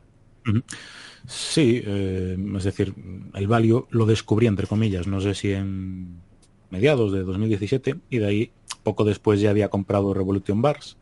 [1.28, 2.94] Sí, eh, es decir,
[3.34, 6.22] el value lo descubrí entre comillas, no sé si en
[6.70, 8.52] mediados de 2017 y de ahí
[8.84, 10.98] poco después ya había comprado Revolution Bars.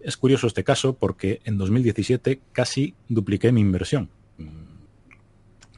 [0.00, 4.10] Es curioso este caso porque en 2017 casi dupliqué mi inversión.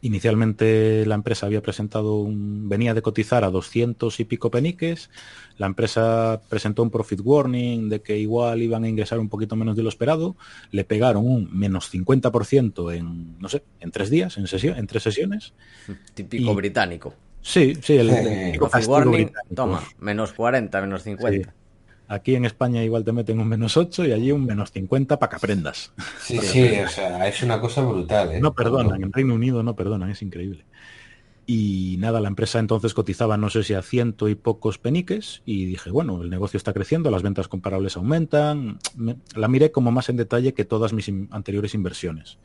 [0.05, 5.09] Inicialmente la empresa había presentado un, venía de cotizar a 200 y pico peniques.
[5.57, 9.77] La empresa presentó un profit warning de que igual iban a ingresar un poquito menos
[9.77, 10.37] de lo esperado.
[10.73, 15.05] Le pegaron un menos 50% en, no sé, en tres días, en, sesión, en tres
[15.05, 15.55] sesiones.
[16.13, 17.15] Típico y, británico.
[17.41, 19.55] Sí, sí, el, el típico warning, británico.
[19.55, 21.51] toma, menos 40, menos 50.
[21.51, 21.51] Sí.
[22.07, 25.31] Aquí en España igual te meten un menos 8 y allí un menos 50 para
[25.31, 25.93] que aprendas.
[26.21, 28.33] Sí, sí, o sea, es una cosa brutal.
[28.33, 28.41] ¿eh?
[28.41, 30.65] No perdonan, en Reino Unido no perdonan, es increíble.
[31.47, 35.67] Y nada, la empresa entonces cotizaba no sé si a ciento y pocos peniques y
[35.67, 38.79] dije, bueno, el negocio está creciendo, las ventas comparables aumentan.
[39.35, 42.39] La miré como más en detalle que todas mis anteriores inversiones.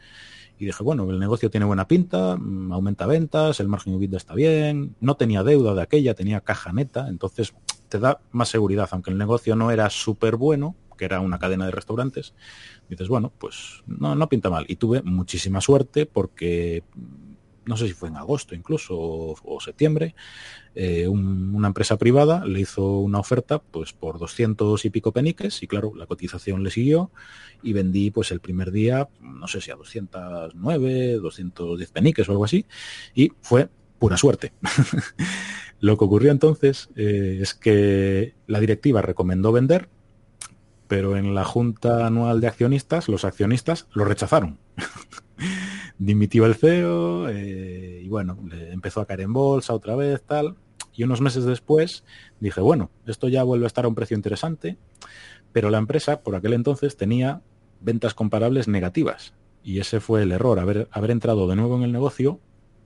[0.57, 4.35] Y dije, bueno, el negocio tiene buena pinta, mm, aumenta ventas, el margen EBITDA está
[4.35, 7.53] bien, no tenía deuda de aquella, tenía caja neta, entonces
[7.89, 11.65] te da más seguridad, aunque el negocio no era súper bueno, que era una cadena
[11.65, 12.33] de restaurantes.
[12.89, 14.65] dices, bueno, pues no, no pinta mal.
[14.67, 16.83] Y tuve muchísima suerte porque
[17.69, 20.15] no sé si fue en agosto incluso o, septiembre,
[20.73, 25.67] eh, una empresa privada le hizo una oferta pues por 200 y pico peniques y
[25.67, 27.11] claro, la cotización le siguió
[27.61, 32.45] y vendí pues el primer día, no sé si a 209, 210 peniques o algo
[32.45, 32.65] así
[33.13, 33.69] y fue
[33.99, 34.53] pura suerte.
[35.79, 39.89] Lo que ocurrió entonces eh, es que la directiva recomendó vender,
[40.87, 44.59] pero en la junta anual de accionistas los accionistas lo rechazaron.
[45.99, 50.55] dimitió el CEO eh, y bueno, le empezó a caer en bolsa otra vez, tal.
[50.95, 52.03] Y unos meses después
[52.39, 54.77] dije, bueno, esto ya vuelve a estar a un precio interesante,
[55.51, 57.41] pero la empresa por aquel entonces tenía
[57.79, 59.33] ventas comparables negativas.
[59.63, 62.39] Y ese fue el error, haber, haber entrado de nuevo en el negocio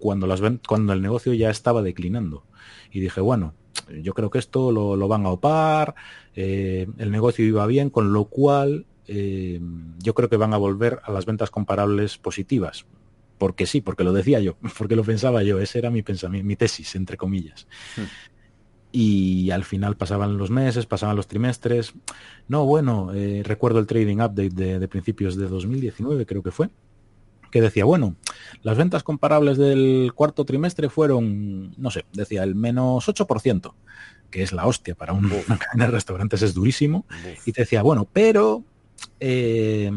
[0.04, 2.43] cuando, las, cuando el negocio ya estaba declinando.
[2.91, 3.54] Y dije, bueno,
[4.01, 5.95] yo creo que esto lo, van a opar,
[6.36, 9.62] eh, el negocio iba bien, con lo cual eh,
[9.99, 12.86] yo creo que van a volver a las ventas comparables positivas
[13.38, 16.56] porque sí, porque lo decía yo, porque lo pensaba yo, ese era mi pensamiento, mi
[16.56, 17.68] tesis, entre comillas.
[17.95, 18.04] Hmm.
[18.91, 21.93] Y al final pasaban los meses, pasaban los trimestres.
[22.47, 26.70] No, bueno, eh, recuerdo el trading update de, principios de 2019, creo que fue,
[27.54, 28.16] que decía, bueno,
[28.64, 33.76] las ventas comparables del cuarto trimestre fueron, no sé, decía el menos 8%,
[34.32, 37.06] que es la hostia para un, una cadena de restaurantes, es durísimo.
[37.45, 38.64] Y te decía, bueno, pero...
[39.20, 39.91] Eh,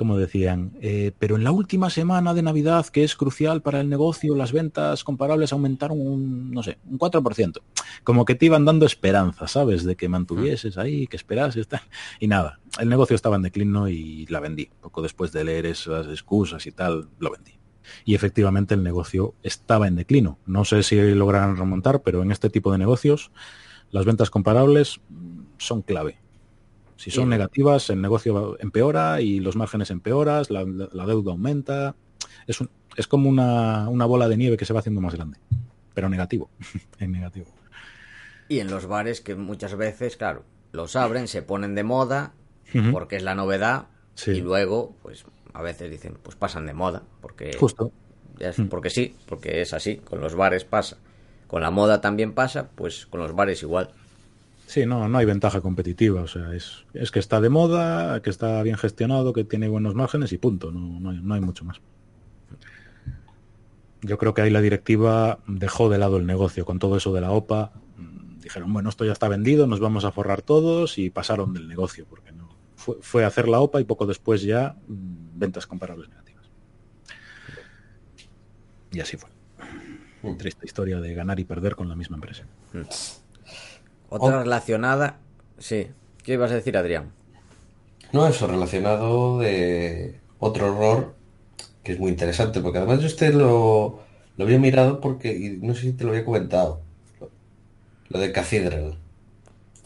[0.00, 3.90] como decían, eh, pero en la última semana de Navidad, que es crucial para el
[3.90, 7.60] negocio, las ventas comparables aumentaron un, no sé, un 4%.
[8.02, 9.84] Como que te iban dando esperanza, ¿sabes?
[9.84, 11.82] De que mantuvieses ahí, que esperases, tal.
[12.18, 14.70] Y nada, el negocio estaba en declino y la vendí.
[14.80, 17.58] Poco después de leer esas excusas y tal, lo vendí.
[18.06, 20.38] Y efectivamente el negocio estaba en declino.
[20.46, 23.32] No sé si lograrán remontar, pero en este tipo de negocios
[23.90, 25.02] las ventas comparables
[25.58, 26.16] son clave
[27.00, 31.96] si son negativas, el negocio empeora y los márgenes empeoras, la, deuda aumenta.
[32.46, 35.38] Es, un, es como una, bola de nieve que se va haciendo más grande,
[35.94, 36.50] pero negativo,
[36.98, 37.46] en negativo.
[38.50, 42.34] Y en los bares que muchas veces, claro, los abren, se ponen de moda
[42.92, 43.86] porque es la novedad
[44.26, 45.24] y luego, pues
[45.54, 47.92] a veces dicen, pues pasan de moda porque justo
[48.68, 49.96] porque sí, porque es así.
[49.96, 50.98] Con los bares pasa,
[51.46, 53.90] con la moda también pasa, pues con los bares igual.
[54.70, 56.20] Sí, no, no hay ventaja competitiva.
[56.20, 59.96] O sea, es, es que está de moda, que está bien gestionado, que tiene buenos
[59.96, 60.70] márgenes y punto.
[60.70, 61.80] No, no, hay, no hay mucho más.
[64.02, 67.20] Yo creo que ahí la directiva dejó de lado el negocio con todo eso de
[67.20, 67.72] la OPA.
[68.44, 72.06] Dijeron, bueno, esto ya está vendido, nos vamos a forrar todos y pasaron del negocio,
[72.08, 76.48] porque no fue, fue hacer la OPA y poco después ya mm, ventas comparables negativas.
[78.92, 79.30] Y así fue.
[80.22, 80.36] Mm.
[80.36, 82.44] Triste historia de ganar y perder con la misma empresa.
[82.72, 82.82] Mm.
[84.10, 85.18] Otra relacionada.
[85.58, 85.88] Sí.
[86.22, 87.12] ¿Qué ibas a decir, Adrián?
[88.12, 91.14] No, eso, relacionado de otro error
[91.82, 94.00] que es muy interesante, porque además yo usted lo,
[94.36, 96.82] lo había mirado porque, y no sé si te lo había comentado,
[98.08, 98.98] lo, de Cathedral.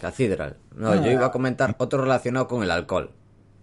[0.01, 0.57] Cathedral.
[0.75, 3.11] No, yo iba a comentar otro relacionado con el alcohol.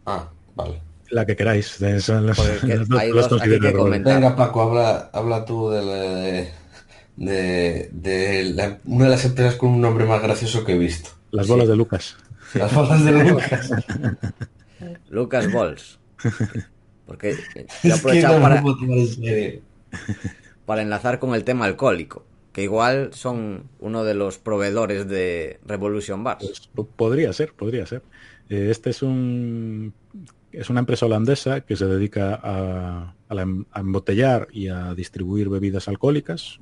[0.05, 0.82] Ah, vale.
[1.09, 1.78] La que queráis.
[1.99, 5.72] Son los, Venga, Paco, habla, habla tú
[7.16, 11.09] de, de, una de las empresas con un nombre más gracioso que he visto.
[11.32, 12.18] Las bolas de Lucas.
[12.53, 13.72] Las bolas de Lucas.
[15.09, 15.99] Lucas Balls.
[17.05, 17.36] Porque
[17.84, 18.64] he aprovechado para,
[20.66, 26.24] para enlazar con el tema alcohólico, que igual son uno de los proveedores de Revolution
[26.24, 26.70] Bars.
[26.74, 28.03] Pues, podría ser, podría ser.
[28.49, 29.93] Eh, este es un
[30.52, 33.16] es una empresa holandesa que se dedica a,
[33.76, 36.60] embotellar y a distribuir bebidas alcohólicas.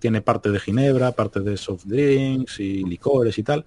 [0.00, 3.64] tiene parte de ginebra, parte de soft drinks y licores y tal.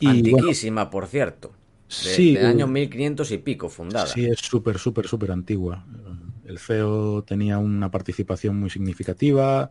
[0.00, 1.52] Y, Antiquísima, por cierto.
[1.86, 4.06] sí, de año 1500 y pico fundada.
[4.06, 5.84] Sí, es súper, súper, súper antigua.
[6.44, 9.70] El CEO tenía una participación muy significativa.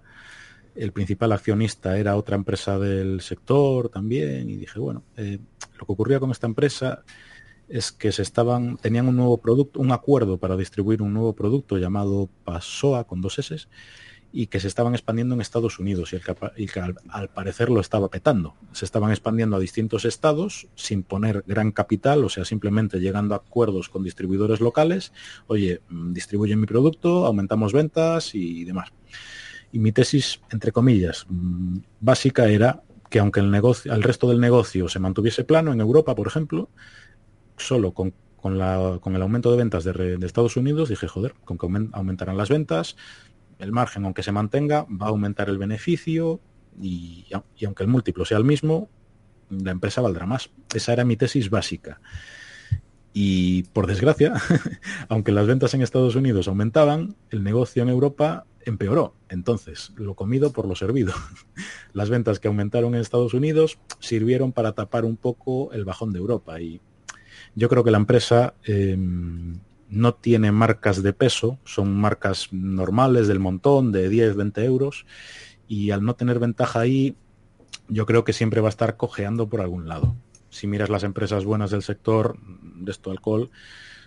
[0.73, 4.49] El principal accionista era otra empresa del sector también.
[4.49, 5.37] Y dije, bueno, eh,
[5.77, 7.03] lo que ocurría con esta empresa
[7.71, 11.77] es que se estaban, tenían un nuevo producto, un acuerdo para distribuir un nuevo producto
[11.77, 13.67] llamado Pasoa con dos S
[14.33, 18.09] y que se estaban expandiendo en Estados Unidos y, el que al, parecer lo estaba
[18.09, 18.55] petando.
[18.71, 23.37] Se estaban expandiendo a distintos estados sin poner gran capital, o sea, simplemente llegando a
[23.37, 25.11] acuerdos con distribuidores locales.
[25.47, 28.89] Oye, mm, distribuye mi producto, aumentamos ventas y demás.
[29.73, 34.39] Y mi tesis, entre comillas, mm, básica era que aunque el negocio, el resto del
[34.39, 36.69] negocio se mantuviese plano en Europa, por ejemplo,
[37.61, 41.57] solo con, con, la, con el aumento de ventas de, Estados Unidos, dije, joder, con
[41.57, 42.95] que aumentarán las ventas,
[43.59, 46.39] el margen, aunque se mantenga, va a aumentar el beneficio
[46.81, 47.25] y,
[47.57, 48.89] y, aunque el múltiplo sea el mismo,
[49.49, 50.49] la empresa valdrá más.
[50.73, 52.01] Esa era mi tesis básica.
[53.13, 54.33] Y por desgracia,
[55.09, 59.15] aunque las ventas en Estados Unidos aumentaban, el negocio en Europa empeoró.
[59.29, 61.13] Entonces, lo comido por lo servido.
[61.93, 66.19] Las ventas que aumentaron en Estados Unidos sirvieron para tapar un poco el bajón de
[66.19, 66.61] Europa.
[66.61, 66.81] Y
[67.55, 73.39] yo creo que la empresa eh, no tiene marcas de peso, son marcas normales del
[73.39, 75.05] montón, de 10, 20 euros.
[75.67, 77.15] Y al no tener ventaja ahí,
[77.87, 80.15] yo creo que siempre va a estar cojeando por algún lado.
[80.49, 83.51] Si miras las empresas buenas del sector de esto alcohol,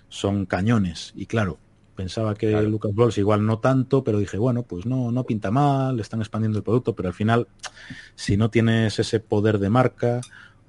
[0.09, 1.13] son cañones.
[1.15, 1.59] Y claro,
[1.95, 6.01] pensaba que Lucas Bols igual no tanto, pero dije, bueno, pues no, no pinta mal,
[6.01, 7.49] están expandiendo el producto, pero al final,
[8.15, 10.21] si no tienes ese poder de marca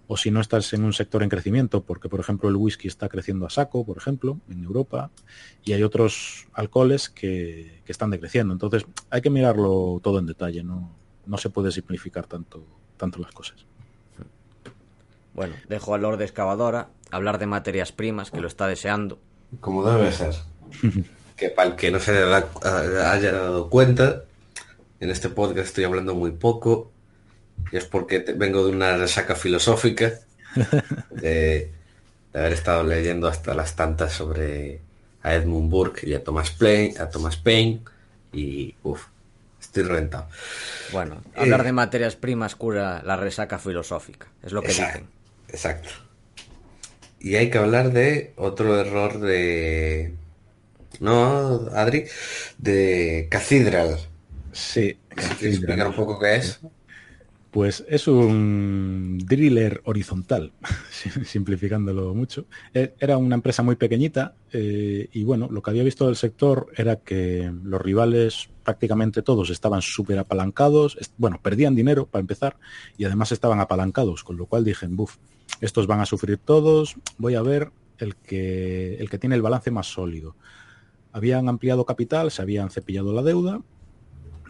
[0.08, 3.10] o si no estás en un sector en crecimiento, porque por ejemplo el whisky está
[3.10, 5.10] creciendo a saco, por ejemplo, en Europa,
[5.64, 8.54] y hay otros alcoholes que, que están decreciendo.
[8.54, 10.92] Entonces hay que mirarlo todo en detalle, no,
[11.26, 12.66] no se puede simplificar tanto,
[12.98, 13.66] tanto las cosas.
[15.34, 19.20] Bueno, dejo a Lord Excavadora hablar de materias primas, que lo está deseando.
[19.60, 20.34] Como debe ser.
[21.36, 24.24] que para el que no se haya dado cuenta,
[25.00, 26.92] en este podcast estoy hablando muy poco,
[27.72, 30.14] y es porque vengo de una resaca filosófica,
[31.10, 31.72] de,
[32.34, 34.82] haber estado leyendo hasta las tantas sobre
[35.24, 37.82] a Edmund Burke y a Thomas Paine, a Thomas Paine,
[38.32, 39.06] y uff,
[39.60, 40.28] estoy reventado.
[40.92, 45.08] Bueno, hablar de materias primas cura la resaca filosófica, es lo que dicen.
[45.50, 45.90] Exacto.
[47.20, 50.14] Y hay que hablar de otro error de...
[51.00, 52.06] No, Adri,
[52.58, 53.98] de Cathedral.
[54.52, 54.98] Sí.
[55.42, 56.60] explicar un poco qué es?
[57.56, 60.52] Pues es un driller horizontal,
[61.24, 62.48] simplificándolo mucho.
[62.74, 66.68] E, era una empresa muy pequeñita eh, y bueno, lo que había visto del sector
[66.76, 72.58] era que los rivales prácticamente todos estaban súper apalancados, bueno, perdían dinero para empezar
[72.98, 75.16] y además estaban apalancados, con lo cual dije, buf,
[75.62, 79.72] estos van a sufrir todos, voy a ver el que, el que tiene el balance
[79.72, 80.36] más sólido.
[81.14, 83.62] Habían ampliado capital, se habían cepillado la deuda,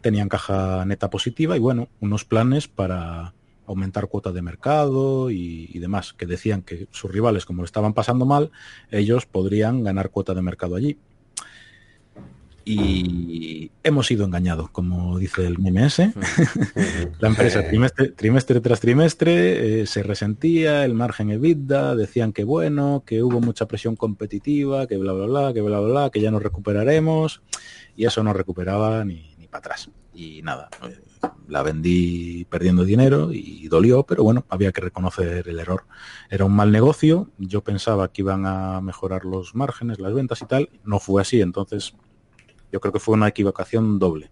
[0.05, 3.33] tenían caja neta positiva y bueno, unos planes para
[3.65, 7.95] aumentar cuota de mercado y, y, demás, que decían que sus rivales, como lo estaban
[7.95, 8.51] pasando mal,
[8.91, 10.99] ellos podrían ganar cuota de mercado allí.
[12.67, 15.99] Y hemos sido engañados, como dice el MMS.
[17.19, 23.03] la empresa trimestre, trimestre tras trimestre eh, se resentía, el margen EBITDA, decían que bueno,
[23.05, 26.31] que hubo mucha presión competitiva, que bla, bla, bla, que bla, bla, bla, que ya
[26.31, 27.43] nos recuperaremos,
[27.95, 29.89] y eso no recuperaba ni, ni para atrás.
[30.13, 30.99] Y nada, eh,
[31.47, 35.85] la vendí perdiendo dinero y dolió, pero bueno, había que reconocer el error.
[36.29, 40.45] Era un mal negocio, yo pensaba que iban a mejorar los márgenes, las ventas y
[40.45, 41.95] tal, no fue así, entonces
[42.71, 44.31] yo creo que fue una equivocación doble.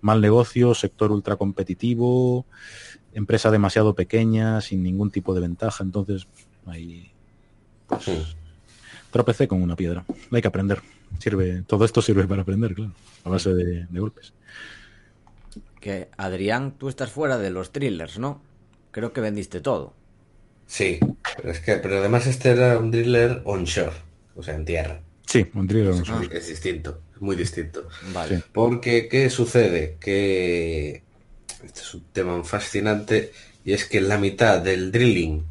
[0.00, 2.46] Mal negocio, sector ultra competitivo,
[3.12, 5.84] empresa demasiado pequeña, sin ningún tipo de ventaja.
[5.84, 6.26] Entonces,
[6.66, 7.12] ahí
[7.86, 8.36] pues,
[9.10, 10.04] tropecé con una piedra.
[10.32, 10.80] Hay que aprender.
[11.18, 12.92] Sirve, todo esto sirve para aprender, claro,
[13.24, 14.32] a base de, de golpes.
[15.80, 18.42] Que Adrián, tú estás fuera de los thrillers, ¿no?
[18.90, 19.94] Creo que vendiste todo.
[20.66, 21.00] Sí,
[21.36, 23.96] pero es que, pero además este era un thriller onshore,
[24.36, 25.00] o sea, en tierra.
[25.26, 26.28] Sí, un thriller onshore.
[26.36, 27.86] Es distinto muy distinto.
[28.12, 28.42] Vale.
[28.52, 29.96] Porque, ¿qué sucede?
[30.00, 31.02] Que
[31.64, 33.32] este es un tema fascinante
[33.64, 35.44] y es que la mitad del drilling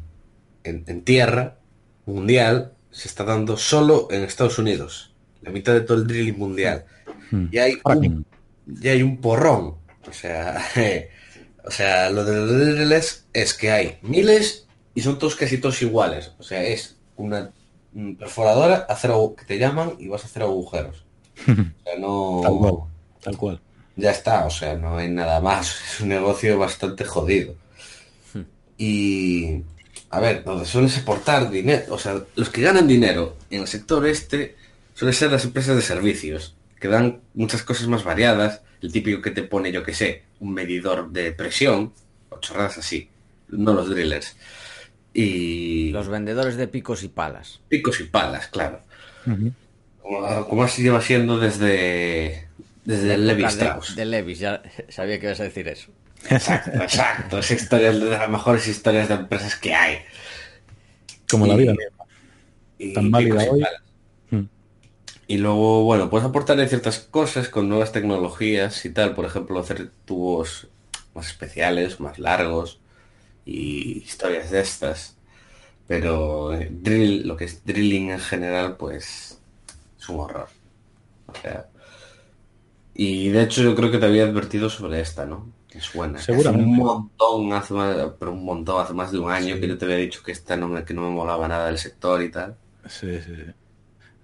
[0.64, 1.58] en, en, tierra
[2.06, 5.09] mundial se está dando solo en Estados Unidos.
[5.42, 6.84] La mitad de todo el drilling mundial.
[7.30, 7.46] Hmm.
[7.50, 8.26] Y hay un,
[8.80, 9.76] y hay un porrón.
[10.08, 10.62] O sea,
[11.64, 15.80] o sea, lo de los drillers es que hay miles y son todos casi todos
[15.82, 16.32] iguales.
[16.38, 17.50] O sea, es una
[18.18, 21.04] perforadora, hacer que te llaman y vas a hacer agujeros.
[21.46, 22.40] O sea, no...
[22.42, 22.74] Tal cual,
[23.20, 23.60] tal cual.
[23.96, 25.76] Ya está, o sea, no hay nada más.
[25.94, 27.54] Es un negocio bastante jodido.
[28.78, 29.62] Y,
[30.08, 34.06] a ver, donde suele aportar dinero, o sea, los que ganan dinero en el sector
[34.06, 34.56] este
[35.00, 38.62] suelen ser las empresas de servicios, que dan muchas cosas más variadas.
[38.82, 41.92] El típico que te pone, yo que sé, un medidor de presión,
[42.28, 43.08] o chorradas así,
[43.48, 44.36] no los drillers.
[45.12, 45.90] Y...
[45.90, 47.60] Los vendedores de picos y palas.
[47.68, 48.80] Picos y palas, claro.
[49.26, 49.52] Uh -huh
[50.10, 52.48] como, como así lleva siendo desde
[52.84, 53.94] desde el Levi Strauss.
[53.94, 55.90] De, de Levis, ya sabía que ibas a decir eso.
[56.28, 57.38] Exacto, exacto.
[57.38, 59.98] Es historia de las mejores historias de empresas que hay.
[61.30, 61.74] Como y, la vida.
[62.78, 63.64] Y, Tan válida hoy.
[65.30, 69.14] Y luego, bueno, puedes aportarle ciertas cosas con nuevas tecnologías y tal.
[69.14, 70.66] Por ejemplo, hacer tubos
[71.14, 72.80] más especiales, más largos
[73.46, 75.16] y historias de estas.
[75.86, 79.38] Pero eh, drill, lo que es drilling en general, pues
[80.00, 80.48] es un horror.
[81.28, 81.68] O sea,
[82.92, 85.52] y de hecho yo creo que te había advertido sobre esta, ¿no?
[85.70, 86.18] Es buena.
[86.18, 86.66] Seguramente.
[86.66, 89.84] un montón, hace más, pero un montón, hace más de un año que yo te
[89.84, 92.56] había dicho que esta no me, que no me molaba nada del sector y tal.
[92.88, 93.32] Sí, sí.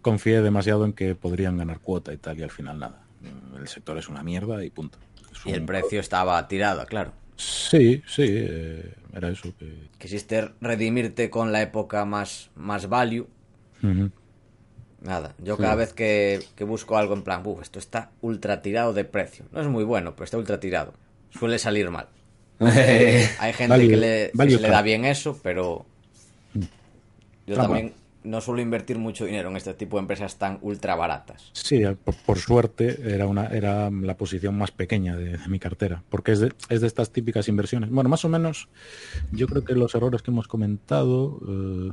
[0.07, 3.03] Confié demasiado en que podrían ganar cuota y tal, y al final nada.
[3.59, 4.99] El sector es una mierda y punto.
[5.45, 7.11] y el precio estaba tirado, claro.
[7.35, 9.53] Sí, sí, eh, era eso.
[9.59, 9.89] Que...
[9.99, 13.27] Quisiste redimirte con la época más, más value.
[15.03, 19.05] Nada, yo cada vez que, busco algo en plan, Uf, esto está ultra tirado de
[19.05, 19.47] precio.
[19.51, 20.95] No es muy bueno, pero está ultra tirado.
[21.31, 22.07] Suele salir mal.
[22.61, 25.85] Hay gente que, le, le, da bien eso, pero
[26.55, 26.61] mm.
[27.49, 27.93] yo también
[28.27, 31.51] no suelo invertir mucho dinero en este tipo de empresas tan ultra baratas.
[31.53, 31.83] Sí,
[32.27, 36.53] por, suerte era una era la posición más pequeña de, mi cartera, porque es de,
[36.69, 37.91] es de, estas típicas inversiones.
[37.91, 38.69] Bueno, más o menos,
[39.33, 41.93] yo creo que los errores que hemos comentado, eh,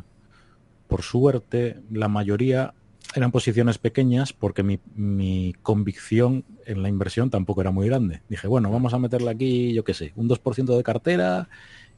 [0.87, 2.73] por suerte, la mayoría
[3.15, 8.21] eran posiciones pequeñas porque mi, mi, convicción en la inversión tampoco era muy grande.
[8.27, 11.47] Dije, bueno, vamos a meterle aquí, yo qué sé, un 2% de cartera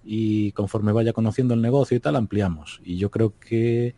[0.04, 2.82] y conforme vaya conociendo el negocio y tal, ampliamos.
[2.84, 3.96] Y yo creo que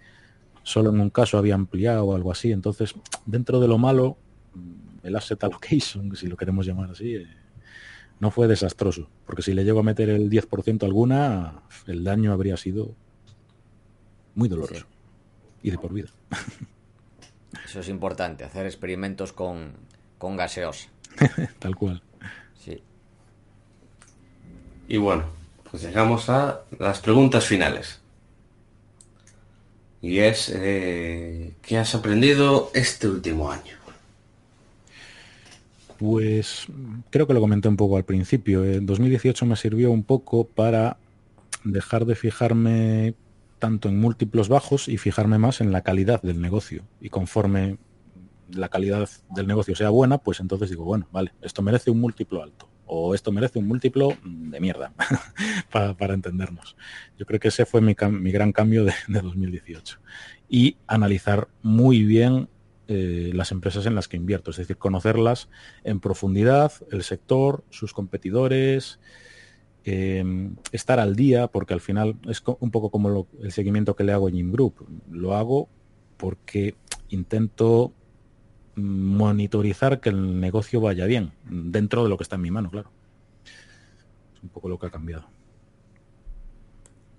[0.67, 2.51] solo en un caso había ampliado o algo así.
[2.51, 2.93] Entonces,
[3.25, 4.17] dentro de lo malo,
[5.01, 7.27] el asset allocation, si lo queremos llamar así, eh,
[8.19, 9.09] no fue desastroso.
[9.25, 12.93] Porque si le llego a meter el 10% alguna, el daño habría sido
[14.35, 14.85] muy doloroso.
[15.63, 16.09] Y de por vida.
[17.65, 19.71] Eso es importante, hacer experimentos con,
[20.17, 20.89] con gaseosa.
[21.59, 22.03] Tal cual.
[22.59, 22.83] Sí.
[24.89, 25.23] Y bueno,
[25.71, 28.01] pues llegamos a las preguntas finales
[30.07, 33.75] y es eh, ¿qué has aprendido este último año?
[35.97, 36.67] Pues
[37.09, 38.63] creo que lo comenté un poco al principio.
[38.63, 40.95] En 2018 me sirvió un poco para
[41.65, 43.15] dejar de fijarme
[43.59, 46.83] tanto en múltiplos bajos y fijarme más en la calidad del negocio.
[47.01, 47.77] Y conforme
[48.49, 52.41] la calidad del negocio sea buena, pues entonces digo, bueno, vale, esto merece un múltiplo
[52.41, 54.93] alto o esto merece un múltiplo de mierda,
[55.71, 56.75] para, entendernos.
[57.17, 59.99] Yo creo que ese fue mi, gran cambio de, 2018.
[60.49, 62.47] Y analizar muy bien
[62.87, 65.49] eh, las empresas en las que invierto, es decir, conocerlas
[65.83, 68.99] en profundidad, el sector, sus competidores,
[69.83, 74.13] em, estar al día, porque al final es un poco como el seguimiento que le
[74.13, 74.87] hago a Jim Group.
[75.11, 75.67] Lo hago
[76.15, 76.75] porque
[77.09, 77.93] intento
[78.77, 82.91] monitorizar que el negocio vaya bien, dentro de lo que está en mi mano, claro.
[84.35, 85.27] Es un poco lo que ha cambiado.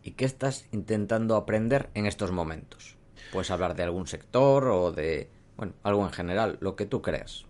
[0.02, 2.96] ¿Y qué estás intentando aprender en estos momentos?
[3.32, 7.44] Puedes hablar de algún sector o de, bueno, algo en general, lo que tú creas.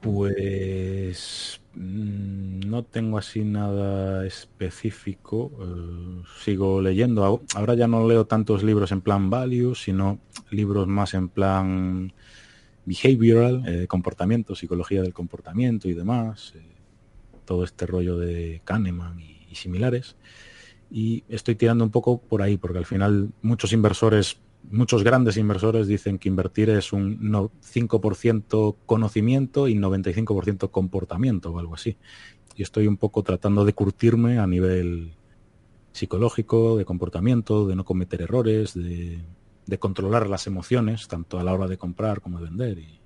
[0.00, 5.52] Pues mm, no tengo así nada específico.
[5.60, 7.42] Eh, sigo leyendo.
[7.54, 10.18] Ahora ya no leo tantos libros en plan value, sino
[10.50, 12.12] libros más en plan
[12.84, 16.62] behavioral, eh, comportamiento, psicología del comportamiento y demás, eh,
[17.44, 20.16] todo este rollo de Kahneman y, similares.
[20.90, 24.38] Y estoy tirando un poco por ahí, porque al final muchos inversores,
[24.70, 27.20] muchos grandes inversores dicen que invertir es un
[27.60, 31.98] 5% conocimiento y 95% comportamiento o algo así.
[32.56, 35.12] Y estoy un poco tratando de curtirme a nivel
[35.92, 39.20] psicológico, de comportamiento, de no cometer errores, de
[39.66, 42.78] de controlar las emociones, tanto a la hora de comprar como de vender.
[42.78, 42.98] Y,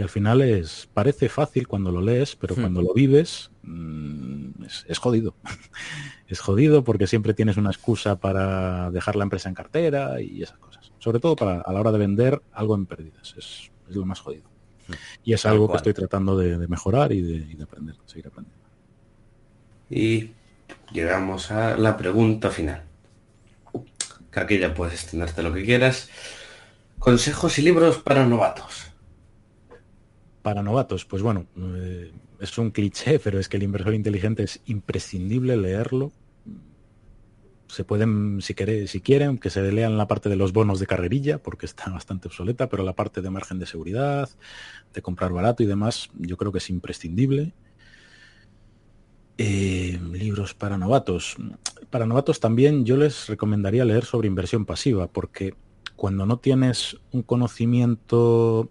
[0.00, 2.60] al final es parece fácil cuando lo lees, pero hmm.
[2.60, 5.34] cuando lo vives mm, es, jodido.
[6.26, 10.56] es jodido porque siempre tienes una excusa para dejar la empresa en cartera y esas
[10.56, 10.90] cosas.
[11.00, 13.34] Sobre todo para a la hora de vender algo en pérdidas.
[13.36, 14.44] Es, lo más jodido.
[14.88, 14.94] Hmm.
[15.22, 18.64] Y es algo que estoy tratando de, mejorar y de, y de aprender, seguir aprendiendo.
[19.90, 20.30] Y
[20.92, 22.84] llegamos a la pregunta final
[24.30, 26.08] que aquí ya puedes tenerte lo que quieras.
[26.98, 28.92] Consejos y libros para novatos.
[30.42, 34.60] Para novatos, pues bueno, eh, es un cliché, pero es que el inversor inteligente es
[34.66, 36.12] imprescindible leerlo.
[37.68, 40.86] Se pueden, si, quieren, si quieren, que se lean la parte de los bonos de
[40.86, 44.28] carrerilla, porque está bastante obsoleta, pero la parte de margen de seguridad,
[44.92, 47.52] de comprar barato y demás, yo creo que es imprescindible.
[49.38, 51.36] Eh, libros para novatos.
[51.90, 55.54] Para novatos también yo les recomendaría leer sobre inversión pasiva, porque
[55.96, 58.70] cuando no tienes un conocimiento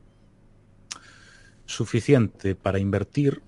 [1.66, 3.42] suficiente para invertir,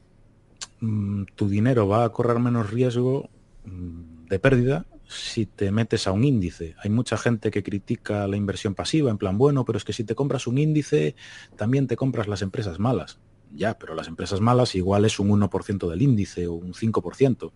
[0.82, 3.30] mm, tu dinero va a correr menos riesgo
[3.64, 6.76] mm, de pérdida si te metes a un índice.
[6.84, 10.04] Hay mucha gente que critica la inversión pasiva en plan, bueno, pero es que si
[10.04, 11.16] te compras un índice,
[11.56, 13.20] también te compras las empresas malas
[13.54, 17.52] ya, pero las empresas malas igual es un 1% del índice o un 5%.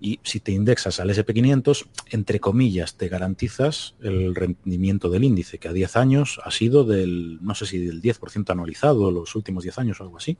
[0.00, 5.68] Y si te indexas al SP500, entre comillas, te garantizas el rendimiento del índice, que
[5.68, 9.78] a 10 años ha sido del, no sé si del 10% anualizado los últimos 10
[9.78, 10.38] años o algo así.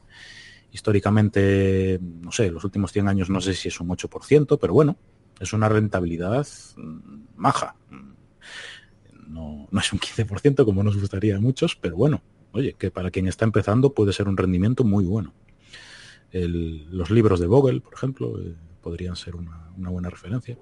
[0.71, 4.97] históricamente, no sé, los últimos 100 años no sé si es un 8%, pero bueno,
[5.41, 7.75] es una rentabilidad mm, maja.
[9.27, 12.23] No, no es un 15% como nos gustaría a muchos, pero bueno,
[12.53, 15.33] oye, que para quien está empezando puede ser un rendimiento muy bueno.
[16.33, 20.59] los libros de Vogel, por ejemplo, eh, podrían ser una, buena referencia.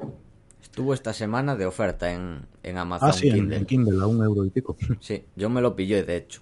[0.63, 3.09] Estuvo esta semana de oferta en, Amazon.
[3.09, 3.57] Ah, sí, Kindle.
[3.57, 4.77] En, Kindle a un euro y pico.
[5.01, 6.41] Sí, yo me lo pillé, de hecho.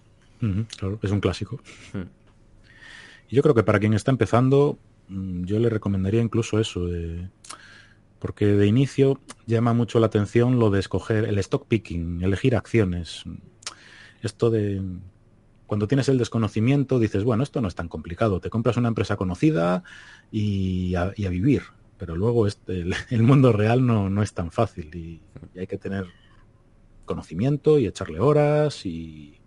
[0.77, 1.61] claro, es un clásico.
[3.29, 4.79] Y yo creo que para quien está empezando,
[5.09, 6.89] mm, yo le recomendaría incluso eso,
[8.19, 13.25] porque de inicio llama mucho la atención lo de escoger el stock picking, elegir acciones.
[14.23, 14.83] Esto de
[15.67, 19.17] cuando tienes el desconocimiento dices, bueno, esto no es tan complicado, te compras una empresa
[19.17, 19.83] conocida
[20.31, 21.63] y a, vivir,
[21.97, 25.23] pero luego este, el, mundo real no, no, es tan fácil y,
[25.59, 26.07] hay que tener
[27.05, 29.41] conocimiento y echarle horas y,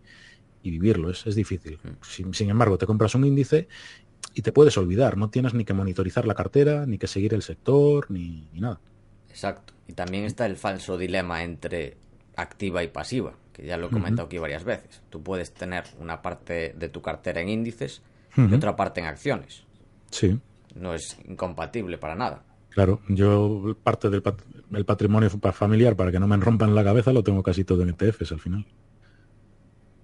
[0.63, 1.79] vivirlo, es, es difícil.
[1.81, 2.33] Mm.
[2.33, 3.69] Sin, embargo, te compras un índice
[4.33, 7.41] y te puedes olvidar, no tienes ni que monitorizar la cartera, ni que seguir el
[7.41, 8.81] sector, ni, nada.
[9.29, 9.73] Exacto.
[9.87, 11.95] Y también está el falso dilema entre
[12.37, 15.01] activa y pasiva que ya lo he comentado aquí varias veces.
[15.09, 18.03] Tú puedes tener una parte de tu cartera en índices
[18.35, 19.63] y otra parte en acciones.
[20.11, 20.39] Sí.
[20.75, 22.43] No es incompatible para nada.
[22.69, 24.21] Claro, yo parte del
[24.85, 28.31] patrimonio familiar, para que no me rompan la cabeza, lo tengo casi todo en ETFs
[28.31, 28.67] al final.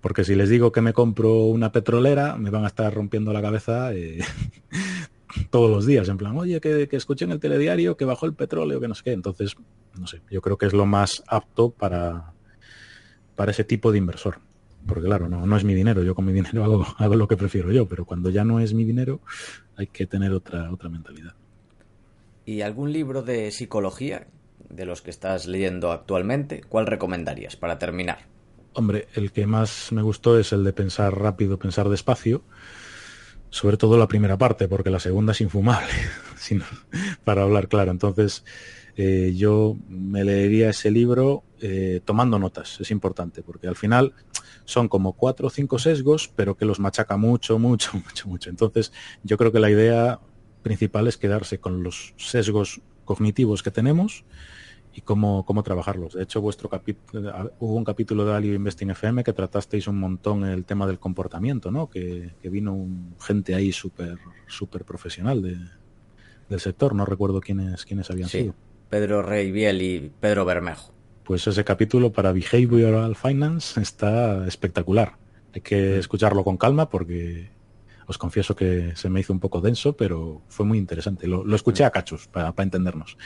[0.01, 3.41] Porque si les digo que me compro una petrolera, me van a estar rompiendo la
[3.43, 4.17] cabeza eh,
[5.49, 8.33] todos los días, en plan, oye, que, que escuché en el telediario que bajó el
[8.33, 9.11] petróleo, que no sé qué.
[9.11, 9.55] Entonces,
[9.97, 12.33] no sé, yo creo que es lo más apto para,
[13.35, 14.39] para ese tipo de inversor.
[14.85, 17.37] Porque claro, no, no es mi dinero, yo con mi dinero hago, hago lo que
[17.37, 19.21] prefiero yo, pero cuando ya no es mi dinero
[19.75, 21.33] hay que tener otra, otra mentalidad.
[22.45, 24.27] ¿Y algún libro de psicología
[24.69, 26.61] de los que estás leyendo actualmente?
[26.67, 28.27] ¿Cuál recomendarías para terminar?
[28.73, 32.43] Hombre, el que más me gustó es el de pensar rápido, pensar despacio.
[33.53, 35.91] Sobre todo la primera parte, porque la segunda es infumable,
[36.37, 36.65] sino,
[37.23, 37.91] para hablar claro.
[37.91, 38.43] Entonces,
[38.97, 44.13] eh, yo me leería ese libro eh, tomando notas, es importante, porque al final
[44.65, 48.49] son como cuatro o cinco sesgos, pero que los machaca mucho, mucho, mucho, mucho.
[48.49, 48.91] Entonces,
[49.21, 50.19] yo creo que la idea
[50.63, 54.25] principal es quedarse con los sesgos cognitivos que tenemos
[54.93, 56.13] y cómo, cómo trabajarlos.
[56.13, 60.45] De hecho, vuestro capítulo, hubo un capítulo de Value Investing FM que tratasteis un montón
[60.45, 61.89] el tema del comportamiento, ¿no?
[61.89, 64.17] Que, vino un, gente ahí súper
[64.47, 68.53] súper profesional del sector, no recuerdo quiénes, quiénes habían sido.
[68.89, 70.93] Pedro Rey Biel y Pedro Bermejo.
[71.23, 75.17] Pues ese capítulo para Behavioral Finance está espectacular.
[75.55, 77.49] Hay que escucharlo con calma porque
[78.07, 81.27] os confieso que se me hizo un poco denso, pero fue muy interesante.
[81.27, 83.17] Lo, escuché a cachos para, entendernos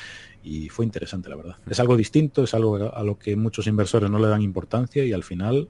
[0.43, 1.55] y fue interesante, la verdad.
[1.69, 5.13] Es algo distinto, es algo a lo que muchos inversores no le dan importancia y
[5.13, 5.69] al final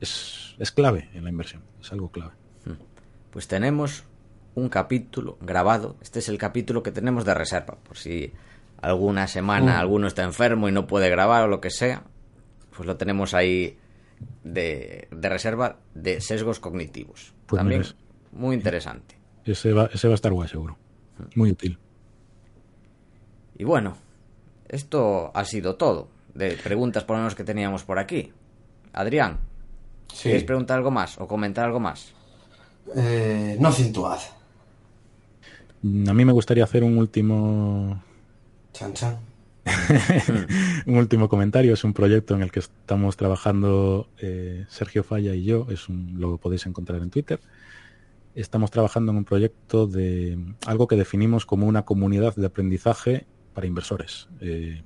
[0.00, 2.32] es, es clave en la inversión, es algo clave.
[3.30, 4.04] Pues tenemos
[4.54, 8.32] un capítulo grabado, este es el capítulo que tenemos de reserva, por si
[8.82, 12.02] alguna semana alguno está enfermo y no puede grabar o lo que sea,
[12.76, 13.78] pues lo tenemos ahí
[14.44, 17.32] de, reserva de sesgos cognitivos.
[17.46, 17.84] Pues También
[18.32, 19.16] muy interesante.
[19.44, 20.76] Ese va, ese va a estar guay seguro.
[21.34, 21.78] Muy útil.
[23.56, 23.96] Y bueno,
[24.68, 28.32] esto ha sido todo de preguntas por lo menos que teníamos por aquí.
[28.92, 29.38] Adrián,
[30.22, 32.12] ¿quieres preguntar algo más o comentar algo más?
[32.96, 34.18] Eh, no cintuad.
[35.84, 38.02] A mí me gustaría hacer un último
[40.86, 45.44] un último comentario, es un proyecto en el que estamos trabajando eh, Sergio Falla y
[45.44, 47.40] yo, es un, lo podéis encontrar en Twitter.
[48.34, 53.66] Estamos trabajando en un proyecto de algo que definimos como una comunidad de aprendizaje para
[53.66, 54.28] inversores.
[54.40, 54.82] Eh,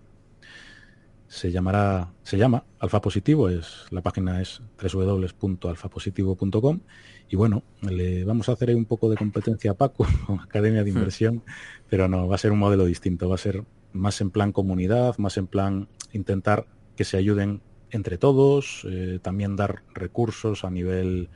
[1.28, 6.80] se llamará, se llama Alfa Positivo, es, la página es www.alfapositivo.com
[7.28, 10.06] y bueno, le vamos a hacer un poco de competencia a Paco
[10.42, 10.90] Academia de.
[10.90, 11.42] Inversión,
[11.88, 15.18] pero no, va a ser un modelo distinto, va a ser más en plan comunidad,
[15.18, 16.66] más en plan intentar
[16.96, 17.60] que se ayuden
[17.90, 21.28] entre todos, eh, también dar recursos a nivel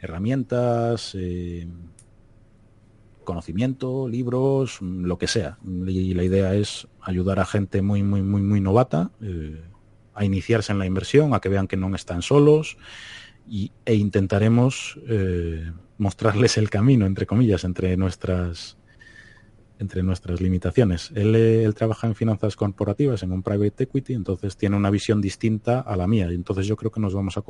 [0.00, 1.66] herramientas, eh,
[3.24, 5.58] conocimiento, libros, lo que sea.
[5.86, 9.60] Y la idea es ayudar a gente muy, muy, muy, muy novata eh,
[10.14, 12.76] a iniciarse en la inversión, a que vean que no están solos
[13.48, 14.98] y, e intentaremos
[15.98, 18.76] mostrarles el camino, entre comillas, entre nuestras
[19.78, 21.12] entre nuestras limitaciones.
[21.14, 25.96] Él, trabaja en finanzas corporativas, en un private equity, entonces tiene una visión distinta a
[25.96, 26.30] la mía.
[26.30, 27.42] Y entonces yo creo que nos vamos a,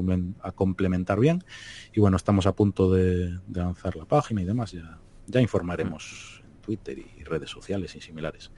[0.53, 1.45] complementar bien.
[1.93, 4.73] Y bueno, estamos a punto de, lanzar la página y demás.
[4.73, 8.51] Ya, ya informaremos en Twitter y redes sociales y similares.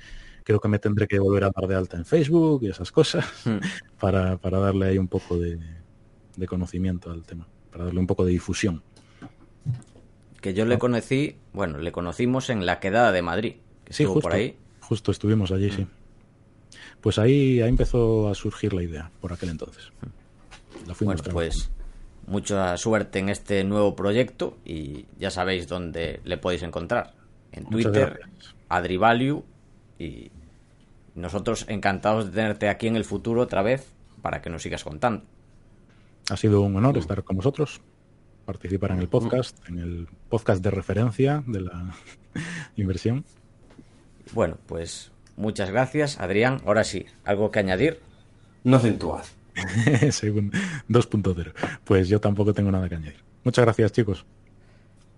[0.44, 3.26] Creo que me tendré que volver a dar de alta en Facebook y esas cosas
[3.44, 3.58] hmm.
[4.00, 5.58] para, darle ahí un poco de,
[6.36, 8.82] de conocimiento al tema, para darle un poco de difusión.
[10.40, 10.78] Que yo le Ah.
[10.78, 13.54] conocí, bueno, le conocimos en la quedada de Madrid,
[13.84, 14.56] que Sí, justo, por ahí.
[14.80, 15.86] justo estuvimos allí, sí.
[17.00, 19.90] Pues ahí, ahí empezó a surgir la idea, por aquel entonces.
[20.86, 21.70] La fuimos Bueno, pues
[22.26, 27.14] mucha suerte en este nuevo proyecto y ya sabéis dónde le podéis encontrar.
[27.52, 28.20] En Muchas Twitter.
[28.68, 29.42] AdriValue
[29.98, 30.30] y
[31.14, 33.86] nosotros encantados de tenerte aquí en el futuro otra vez
[34.22, 35.24] para que nos sigas contando.
[36.30, 37.80] Ha sido un honor estar con vosotros,
[38.48, 41.94] participar en el podcast, en el podcast de referencia de la
[42.76, 43.26] inversión.
[44.32, 46.62] Bueno, pues muchas gracias, Adrián.
[46.64, 48.00] Ahora sí, ¿algo que añadir?
[48.64, 49.22] No acentuad.
[50.12, 50.50] Según
[50.88, 51.52] 2.0.
[51.84, 53.22] Pues yo tampoco tengo nada que añadir.
[53.44, 54.24] Muchas gracias, chicos.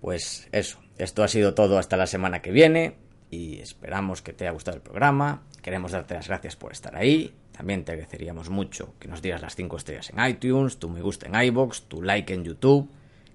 [0.01, 2.97] Pues eso, esto ha sido todo hasta la semana que viene
[3.31, 5.45] y esperamos que te haya gustado el programa.
[5.63, 7.33] Queremos darte las gracias por estar ahí.
[7.53, 11.29] También te agradeceríamos mucho que nos dieras las 5 estrellas en iTunes, tu me gusta
[11.29, 12.91] en iBox, tu like en YouTube,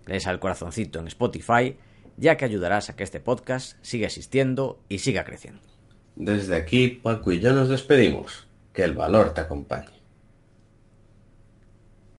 [0.05, 1.75] le des al corazoncito en Spotify,
[2.17, 5.61] ya que ayudarás a que este podcast siga existiendo y siga creciendo.
[6.15, 8.47] Desde aquí, Paco y yo nos despedimos.
[8.73, 9.94] Que el valor te acompañe.